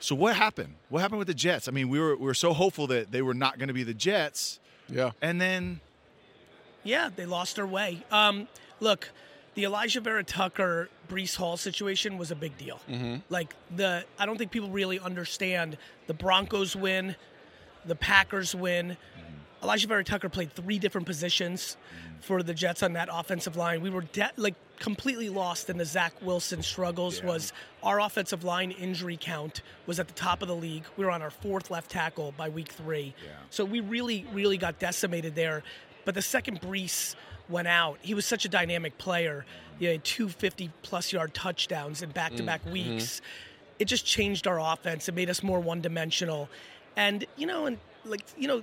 [0.00, 0.74] So what happened?
[0.88, 1.68] What happened with the Jets?
[1.68, 3.84] I mean, we were we were so hopeful that they were not going to be
[3.84, 5.12] the Jets, Yeah.
[5.22, 5.80] and then
[6.84, 8.04] Yeah, they lost their way.
[8.10, 8.48] Um,
[8.80, 9.10] look,
[9.54, 12.80] the Elijah Vera Tucker Breece Hall situation was a big deal.
[12.88, 13.16] Mm-hmm.
[13.30, 15.76] Like the, I don't think people really understand
[16.06, 17.16] the Broncos win,
[17.84, 18.90] the Packers win.
[18.90, 19.34] Mm-hmm.
[19.64, 21.78] Alijah Vera-Tucker played three different positions
[22.20, 23.80] for the Jets on that offensive line.
[23.80, 27.22] We were de- like completely lost in the Zach Wilson struggles.
[27.22, 30.84] Was our offensive line injury count was at the top of the league.
[30.98, 33.14] We were on our fourth left tackle by week three.
[33.24, 33.30] yeah.
[33.48, 35.62] So we really, really got decimated there.
[36.04, 37.14] But the second Breece
[37.48, 39.44] went out, he was such a dynamic player.
[39.78, 43.20] He had two 50 plus yard touchdowns in back to back weeks.
[43.78, 45.08] It just changed our offense.
[45.08, 46.48] It made us more one dimensional.
[46.96, 48.62] And, you know, and like, you know,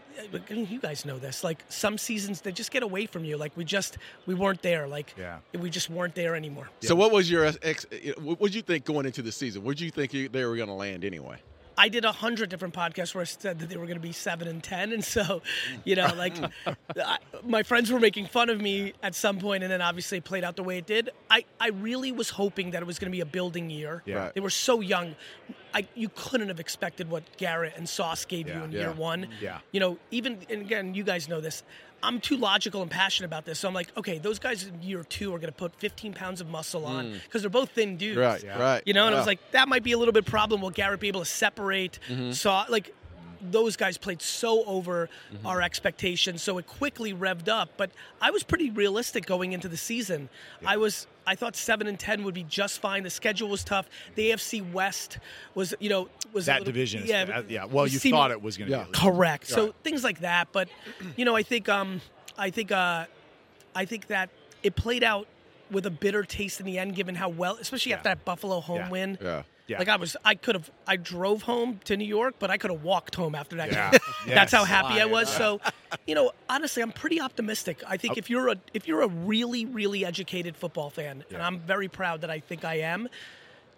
[0.49, 1.43] you guys know this.
[1.43, 3.35] Like some seasons, they just get away from you.
[3.37, 4.87] Like we just, we weren't there.
[4.87, 5.39] Like Yeah.
[5.59, 6.69] we just weren't there anymore.
[6.81, 7.85] So what was your ex?
[8.19, 9.63] What did you think going into the season?
[9.63, 11.37] Where did you think you, they were going to land anyway?
[11.81, 14.11] I did a hundred different podcasts where I said that they were going to be
[14.11, 15.41] seven and ten, and so,
[15.83, 16.35] you know, like
[16.95, 20.23] I, my friends were making fun of me at some point, and then obviously it
[20.23, 21.09] played out the way it did.
[21.27, 24.03] I I really was hoping that it was going to be a building year.
[24.05, 24.15] Yeah.
[24.15, 24.33] Right.
[24.35, 25.15] They were so young.
[25.73, 28.79] I you couldn't have expected what Garrett and Sauce gave you in Yeah.
[28.79, 29.27] year one.
[29.39, 29.59] Yeah.
[29.71, 31.63] You know, even and again, you guys know this.
[32.03, 35.03] I'm too logical and passionate about this, so I'm like, okay, those guys in year
[35.03, 37.23] two are going to put 15 pounds of muscle on mm.
[37.23, 38.17] because they're both thin dudes.
[38.17, 38.43] Right.
[38.43, 38.81] Right.
[38.87, 40.61] You know, and I was like, that might be a little bit problem.
[40.61, 41.99] Will Garrett be able to separate?
[42.09, 42.31] Mm-hmm.
[42.31, 42.95] Saw like
[43.41, 45.09] those guys played so over
[45.45, 47.69] our expectations, so it quickly revved up.
[47.77, 50.29] But I was pretty realistic going into the season.
[50.65, 51.07] I was.
[51.25, 53.03] I thought seven and ten would be just fine.
[53.03, 53.87] The schedule was tough.
[54.15, 55.19] The AFC West
[55.53, 57.03] was, you know, was that little- division.
[57.05, 57.65] Yeah, uh, yeah.
[57.65, 58.85] Well, you seemed- thought it was going to Yeah.
[58.85, 58.91] be.
[58.93, 59.47] Correct.
[59.47, 60.67] So things like that, but
[61.17, 62.01] you know, I think um,
[62.37, 63.05] I think uh,
[63.75, 64.29] I think that
[64.63, 65.27] it played out
[65.69, 68.77] with a bitter taste in the end, given how well, especially after that Buffalo home
[68.77, 68.89] Yeah.
[68.89, 69.17] win.
[69.21, 69.43] Yeah.
[69.67, 69.79] Yeah.
[69.79, 72.71] Like I was, I could have, I drove home to New York, but I could
[72.71, 73.71] have walked home after that.
[73.71, 73.91] Yeah.
[73.91, 73.99] game.
[74.27, 75.29] That's how happy I was.
[75.29, 75.61] So,
[76.05, 77.81] you know, honestly, I'm pretty optimistic.
[77.87, 78.19] I think oh.
[78.19, 82.21] if you're a if you're a really really educated football fan, and I'm very proud
[82.21, 83.07] that I think I am,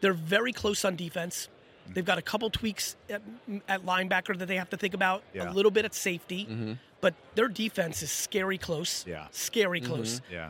[0.01, 1.47] they're very close on defense.
[1.47, 1.93] Mm-hmm.
[1.93, 3.21] They've got a couple tweaks at,
[3.67, 5.23] at linebacker that they have to think about.
[5.33, 5.51] Yeah.
[5.51, 6.73] A little bit at safety, mm-hmm.
[7.01, 9.05] but their defense is scary close.
[9.07, 9.27] Yeah.
[9.31, 10.21] scary close.
[10.21, 10.33] Mm-hmm.
[10.33, 10.49] Yeah.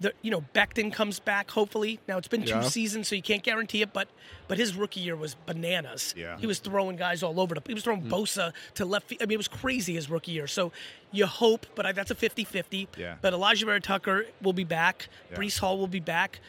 [0.00, 1.50] The, you know, Becton comes back.
[1.52, 2.62] Hopefully, now it's been two Yeah.
[2.62, 3.92] seasons, so you can't guarantee it.
[3.92, 4.08] But
[4.48, 6.14] but his rookie year was bananas.
[6.16, 6.36] Yeah.
[6.38, 7.54] he was throwing guys all over.
[7.54, 8.12] The, he was throwing mm-hmm.
[8.12, 9.12] Bosa to left.
[9.20, 10.46] I mean, it was crazy his rookie year.
[10.46, 10.72] So
[11.12, 12.88] you hope, but I, that's a 50-50.
[12.96, 13.16] Yeah.
[13.22, 15.08] But Alijah Vera-Tucker will be back.
[15.30, 15.38] Yeah.
[15.38, 16.40] Breece Hall will be back.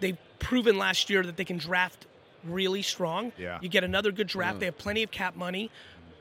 [0.00, 2.06] They've proven last year that they can draft
[2.44, 3.32] really strong.
[3.38, 3.58] Yeah.
[3.62, 4.56] You get another good draft.
[4.56, 4.60] Mm.
[4.60, 5.70] They have plenty of cap money.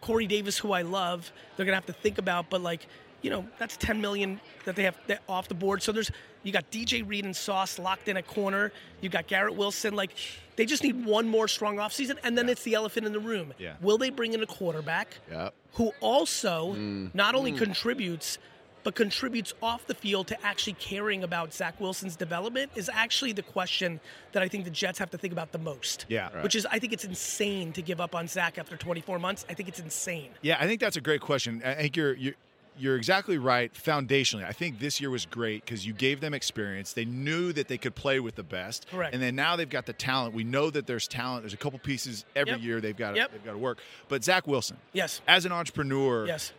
[0.01, 2.87] Corey Davis, who I love, they're gonna have to think about, but like,
[3.21, 4.97] you know, that's 10 million that they have
[5.27, 5.83] off the board.
[5.83, 6.11] So there's
[6.43, 8.71] you got DJ Reed and Sauce locked in a corner.
[9.01, 9.95] You got Garrett Wilson.
[9.95, 10.11] Like,
[10.55, 13.53] they just need one more strong offseason, and then it's the elephant in the room.
[13.57, 13.73] Yeah.
[13.81, 15.49] Will they bring in a quarterback Yeah.
[15.73, 17.13] who also mm.
[17.13, 17.57] not only mm.
[17.57, 18.37] contributes,
[18.83, 23.43] but contributes off the field to actually caring about Zach Wilson's development is actually the
[23.43, 23.99] question
[24.31, 26.05] that I think the Jets have to think about the most.
[26.07, 26.29] Yeah.
[26.33, 26.43] Right.
[26.43, 29.45] Which is, I think it's insane to give up on Zach after 24 months.
[29.49, 30.29] I think it's insane.
[30.41, 31.61] Yeah, I think that's a great question.
[31.65, 32.33] I think you're you
[32.79, 33.73] you're exactly right.
[33.73, 36.93] Foundationally, I think this year was great because you gave them experience.
[36.93, 39.13] They knew that they could play with the best, Correct.
[39.13, 40.33] And then now they've got the talent.
[40.33, 41.43] We know that there's talent.
[41.43, 42.61] There's a couple pieces every Yep.
[42.61, 43.31] year they've got to, Yep.
[43.33, 43.79] they've got to work.
[44.07, 45.21] But Zach Wilson, Yes.
[45.27, 46.53] as an entrepreneur, Yes.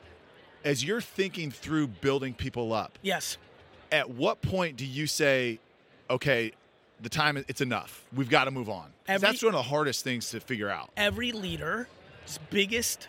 [0.65, 3.39] as you're thinking through building people up, Yes.
[3.91, 5.59] at what point do you say,
[6.11, 6.53] okay,
[7.01, 8.05] the time it's enough.
[8.13, 8.93] We've got to move on.
[9.09, 10.91] Every- That's one of the hardest things to figure out.
[10.99, 11.87] Every leader's
[12.51, 13.09] biggest,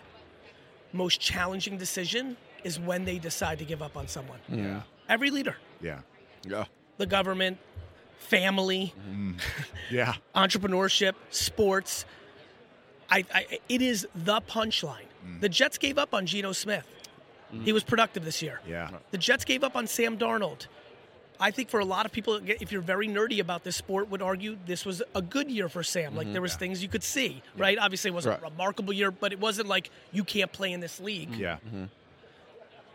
[0.94, 4.40] most challenging decision is when they decide to give up on someone.
[4.50, 4.82] Yeah.
[5.10, 6.00] Every leader, Yeah.
[6.44, 6.66] Yeah.
[6.98, 7.58] the government,
[8.18, 9.34] family, mm-hmm.
[9.92, 10.16] Yeah.
[10.36, 12.06] entrepreneurship, sports.
[13.10, 15.08] I, I it is the punchline.
[15.26, 15.42] Mm.
[15.42, 16.88] The Jets gave up on Geno Smith.
[17.54, 17.64] Mm.
[17.64, 18.62] He was productive this year.
[18.68, 18.90] Yeah.
[19.12, 20.68] The Jets gave up on Sam Darnold.
[21.42, 24.22] I think for a lot of people, if you're very nerdy about this sport, would
[24.22, 26.16] argue this was a good year for Sam.
[26.16, 26.34] Like mm-hmm.
[26.34, 27.80] there was things you could see, right?
[27.80, 31.00] Obviously, it wasn't a remarkable year, but it wasn't like you can't play in this
[31.00, 31.34] league.
[31.36, 31.58] Yeah.
[31.68, 31.86] Mm-hmm.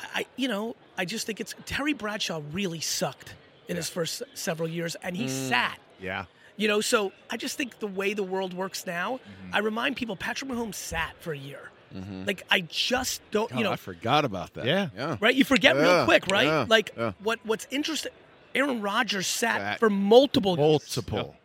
[0.00, 3.34] I, you know, I just think it's Terry Bradshaw really sucked
[3.68, 5.48] in his first several years, and he mm.
[5.48, 5.78] sat.
[6.00, 6.26] Yeah.
[6.56, 9.54] You know, so I just think the way the world works now, mm-hmm.
[9.54, 11.70] I remind people Patrick Mahomes sat for a year.
[11.94, 12.24] Mm-hmm.
[12.26, 14.64] Like I just don't, you know, I forgot about that.
[14.64, 14.88] Yeah.
[14.96, 15.16] Yeah.
[15.20, 15.34] right?
[15.34, 16.46] You forget real quick, right?
[16.46, 17.12] yeah, like yeah.
[17.22, 18.12] what what's interesting
[18.54, 19.78] Aaron Rodgers sat Sat.
[19.78, 20.58] for multiple years.
[20.58, 21.36] Multiple.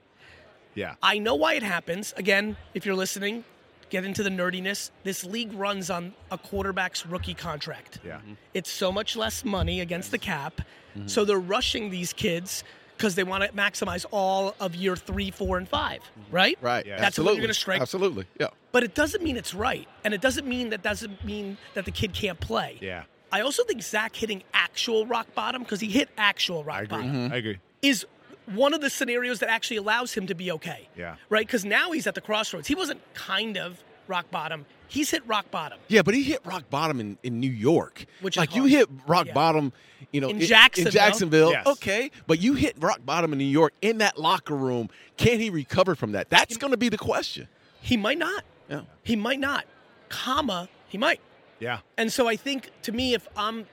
[0.73, 0.95] Yeah.
[1.03, 2.13] I know why it happens.
[2.15, 3.43] Again, if you're listening,
[3.91, 4.89] get into the nerdiness.
[5.03, 7.99] This league runs on a quarterback's rookie contract.
[8.03, 8.17] Yeah.
[8.17, 8.33] Mm-hmm.
[8.55, 10.61] It's so much less money against the cap.
[10.97, 11.07] Mm-hmm.
[11.07, 12.63] So they're rushing these kids
[12.97, 16.35] because they want to maximize all of year three, four, and five, mm-hmm.
[16.35, 16.57] right?
[16.61, 16.85] Right.
[16.85, 16.97] Yeah.
[16.97, 17.35] That's the one Absolutely.
[17.35, 17.81] you're gonna strike.
[17.81, 18.25] Absolutely.
[18.39, 18.47] Yeah.
[18.71, 19.87] But it doesn't mean it's right.
[20.03, 22.77] And it doesn't mean that doesn't mean that the kid can't play.
[22.81, 23.03] Yeah.
[23.33, 26.97] I also think Zach hitting actual rock bottom, because he hit actual rock I agree.
[26.97, 27.33] bottom, mm-hmm.
[27.33, 27.59] I agree.
[27.81, 28.05] is
[28.53, 30.87] one of the scenarios that actually allows him to be okay.
[30.97, 31.15] Yeah.
[31.29, 31.45] Right?
[31.45, 32.67] Because now he's at the crossroads.
[32.67, 34.65] He wasn't kind of rock bottom.
[34.87, 35.79] He's hit rock bottom.
[35.87, 38.05] Yeah, but he hit rock bottom in, in New York.
[38.19, 39.33] Which is like you hit rock Yeah.
[39.33, 39.71] bottom,
[40.11, 40.87] you know, In in Jacksonville.
[40.89, 41.65] In Jacksonville, Yes.
[41.67, 44.89] okay, but you hit rock bottom in New York in that locker room.
[45.15, 46.29] Can he recover from that?
[46.29, 47.47] That's going to be the question.
[47.79, 48.43] He might not.
[48.69, 48.81] Yeah.
[49.03, 49.65] He might not.
[50.09, 51.21] Comma, he might.
[51.59, 51.79] Yeah.
[51.97, 53.67] And so I think to me, if I'm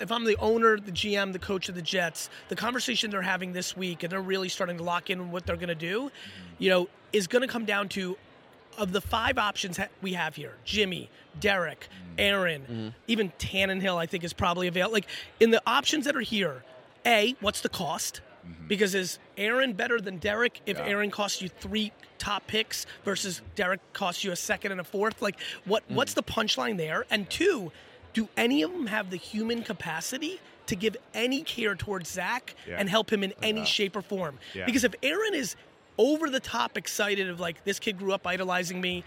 [0.00, 3.52] if I'm the owner, the GM, the coach of the Jets, the conversation they're having
[3.52, 6.10] this week, and they're really starting to lock in what they're going to do, mm-hmm.
[6.58, 8.16] you know, is going to come down to
[8.78, 11.08] of the five options we have here: Jimmy,
[11.40, 12.14] Derek, mm-hmm.
[12.18, 12.88] Aaron, mm-hmm.
[13.06, 13.96] even Tannehill.
[13.96, 14.94] I think is probably available.
[14.94, 15.08] Like
[15.40, 16.62] in the options that are here,
[17.04, 18.20] a what's the cost?
[18.68, 23.80] Because is Aaron better than Derek if Aaron costs you three top picks versus Derek
[23.92, 25.20] costs you a second and a fourth?
[25.20, 26.16] Like what what's mm.
[26.16, 27.06] the punchline there?
[27.10, 27.72] And two,
[28.16, 32.76] do any of them have the human capacity to give any care towards Zach Yeah.
[32.78, 34.38] and help him in any shape or form?
[34.54, 34.64] Yeah.
[34.64, 35.54] Because if Aaron is
[35.98, 39.04] over the top excited of like this kid grew up idolizing me.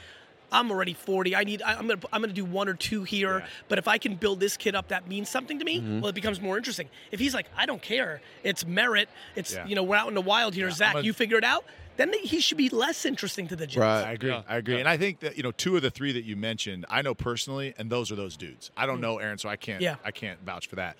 [0.51, 1.35] I'm already 40.
[1.35, 1.61] I need.
[1.61, 1.99] I- I'm gonna.
[2.11, 3.39] I'm gonna do one or two here.
[3.41, 3.45] Yeah.
[3.67, 5.77] But if I can build this kid up, that means something to me.
[5.77, 5.99] Mm-hmm.
[5.99, 6.89] Well, it becomes more interesting.
[7.11, 8.19] If he's like, I don't care.
[8.43, 9.09] It's merit.
[9.35, 9.67] It's Yeah.
[9.67, 10.71] you know we're out in the wild here.
[10.71, 11.65] Zach, a- you figure it out.
[11.99, 13.77] Then he should be less interesting to the Jets.
[13.77, 14.03] Right.
[14.05, 14.29] I agree.
[14.29, 14.41] Yeah.
[14.47, 14.79] I agree.
[14.79, 17.13] And I think that you know two of the three that you mentioned, I know
[17.13, 18.71] personally, and those are those dudes.
[18.77, 19.81] I don't know Aaron, so I can't.
[19.81, 19.95] Yeah.
[20.05, 20.95] I can't vouch for that.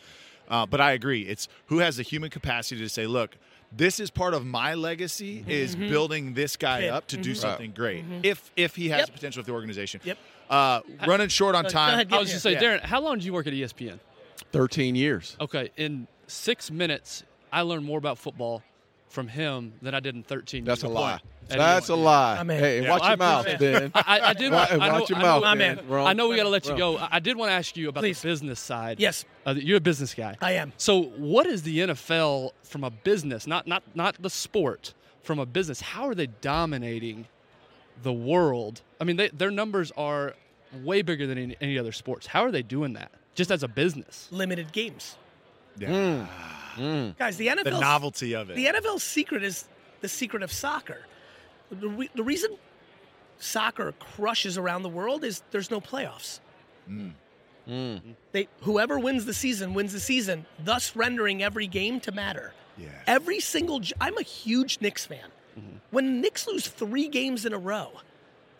[0.50, 1.22] Uh, but I agree.
[1.22, 3.38] It's who has the human capacity to say, look.
[3.72, 6.90] This is part of my legacy is building this guy Kid.
[6.90, 7.38] up to do Mhm.
[7.38, 8.04] something great.
[8.24, 9.14] If if he has Yep.
[9.14, 10.02] potential with the organization.
[10.04, 10.18] Yep.
[10.50, 11.94] Uh, running short on time.
[11.94, 12.64] ahead, I was just say, Yeah.
[12.64, 14.00] Darren, how long did you work at ESPN?
[14.52, 15.38] 13 years.
[15.40, 17.24] Okay, in six minutes,
[17.54, 18.64] I learned more about football
[19.10, 21.20] from him than I did in 13 That's a lie.
[21.50, 22.38] At That's a lie.
[22.38, 22.60] I'm in.
[22.60, 22.90] Hey, Yeah.
[22.92, 23.92] watch Well, your mouth, Ben.
[23.96, 24.52] I, I did.
[24.52, 25.80] Watch, I know, watch your I mouth, know, I'm Ben.
[25.88, 26.98] We're on- I know we got to let you go.
[26.98, 28.22] I I did want to ask you about Please.
[28.22, 29.00] the business side.
[29.00, 30.38] Yes, Uh, you're a business guy.
[30.42, 30.74] I am.
[30.78, 34.94] So, what is the NFL from a business, not not not the sport,
[35.24, 35.82] from a business?
[35.82, 37.26] How are they dominating
[38.04, 38.82] the world?
[39.02, 40.36] I mean, they, their numbers are
[40.84, 42.28] way bigger than any, any other sports.
[42.28, 43.12] How are they doing that?
[43.34, 44.28] Just as a business?
[44.32, 45.16] Limited games,
[45.80, 46.28] Yeah.
[46.80, 47.18] Mm.
[47.18, 47.38] guys.
[47.38, 47.64] The NFL.
[47.64, 48.56] The novelty of it.
[48.56, 49.66] The NFL's secret is
[50.02, 51.06] the secret of soccer.
[51.72, 52.58] The, re- the reason
[53.38, 56.40] soccer crushes around the world is there's no playoffs.
[56.90, 57.14] Mm.
[57.68, 58.02] Mm.
[58.32, 62.54] They whoever wins the season wins the season, thus rendering every game to matter.
[62.78, 62.88] Yeah.
[63.06, 65.20] Every single I'm a huge Knicks fan.
[65.60, 65.78] Mm-hmm.
[65.92, 67.92] When Knicks lose 3 games in a row,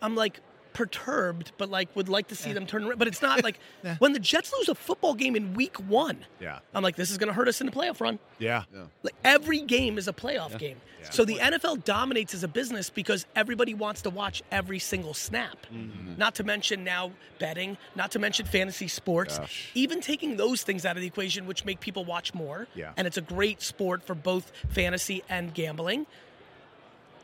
[0.02, 0.40] I'm like
[0.72, 3.58] perturbed but like would like to see them turn around, but it's not like
[3.98, 6.18] when the Jets lose a football game in week 1.
[6.40, 6.60] Yeah.
[6.74, 8.18] I'm like this is going to hurt us in the playoff run.
[8.38, 8.64] Yeah.
[9.02, 10.76] Like every game is a playoff game.
[11.10, 15.56] So the NFL dominates as a business because everybody wants to watch every single snap.
[15.72, 16.16] Mm-hmm.
[16.18, 19.40] Not to mention now betting, not to mention fantasy sports,
[19.74, 22.66] even taking those things out of the equation, which make people watch more.
[22.74, 22.92] Yeah.
[22.96, 26.06] And it's a great sport for both fantasy and gambling.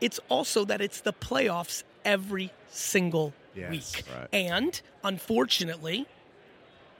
[0.01, 4.03] It's also that it's the playoffs every single Yes, week.
[4.15, 4.27] right.
[4.33, 6.07] And unfortunately,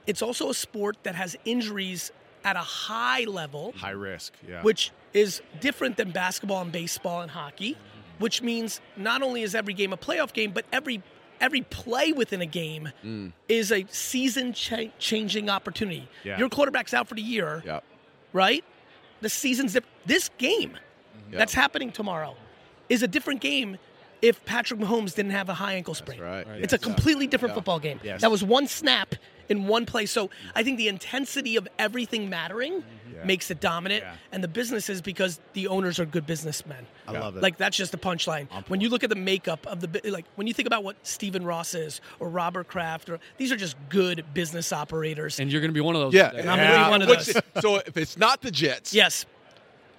[0.06, 2.12] it's also a sport that has injuries
[2.44, 4.32] at a high level, High risk.
[4.48, 4.62] Yeah.
[4.62, 7.76] which is different than basketball and baseball and hockey,
[8.18, 11.02] which means not only is every game a playoff game, but every
[11.40, 13.32] every play within a game mm.
[13.48, 16.08] is a season cha- changing opportunity.
[16.24, 16.36] Yeah.
[16.36, 17.84] Your quarterback's out for the year, Yep.
[18.32, 18.64] right?
[19.20, 21.32] The season's dip- this game mm-hmm.
[21.32, 21.38] Yep.
[21.38, 22.34] that's happening tomorrow
[22.88, 23.78] is a different game
[24.22, 26.20] if Patrick Mahomes didn't have a high ankle sprain.
[26.20, 26.46] right.
[26.48, 27.56] It's a completely different Yeah.
[27.56, 28.00] football game.
[28.02, 28.20] Yes.
[28.20, 29.14] That was one snap
[29.48, 30.06] in one play.
[30.06, 33.14] So I think the intensity of everything mattering mm-hmm.
[33.14, 33.24] Yeah.
[33.24, 34.14] makes it dominant, Yeah.
[34.32, 36.86] and the business is because the owners are good businessmen.
[37.06, 37.42] I love it.
[37.42, 38.48] Like that's just the punchline.
[38.68, 41.44] When you look at the makeup of the like when you think about what Stephen
[41.44, 45.40] Ross is or Robert Kraft or these are just good business operators.
[45.40, 46.14] And you're going to be one of those.
[46.14, 46.48] Yeah, today.
[46.48, 47.42] I'm gonna be one of Which- those.
[47.62, 49.24] So if it's not the Jets, yes,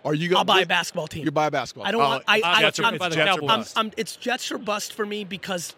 [0.05, 0.37] are you going?
[0.37, 1.25] I'll buy a basketball team.
[1.25, 1.85] You buy a basketball.
[1.87, 2.23] I don't Oh, want.
[2.27, 3.49] I, I, Jets are- I'm, it's by the I'm- Cowboys.
[3.49, 5.75] I'm- I'm- it's Jets or bust for me because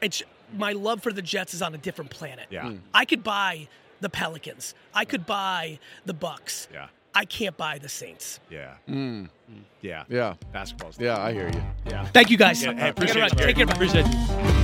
[0.00, 0.22] it's
[0.56, 2.46] my love for the Jets is on a different planet.
[2.50, 2.64] Yeah.
[2.64, 2.78] Mm.
[2.92, 3.68] I could buy
[4.00, 4.74] the Pelicans.
[4.94, 6.68] I could buy the Bucks.
[6.72, 6.86] yeah.
[7.16, 8.40] I can't buy the Saints.
[8.50, 8.74] Yeah.
[8.88, 9.28] Mm,
[9.82, 10.02] Yeah.
[10.08, 11.16] yeah, Basketball's yeah.
[11.22, 11.62] I hear you.
[11.88, 12.04] Yeah.
[12.06, 12.60] Thank you guys.
[12.64, 13.66] Yeah, hey, appreciate it, Take care.
[13.66, 14.63] Appreciate you.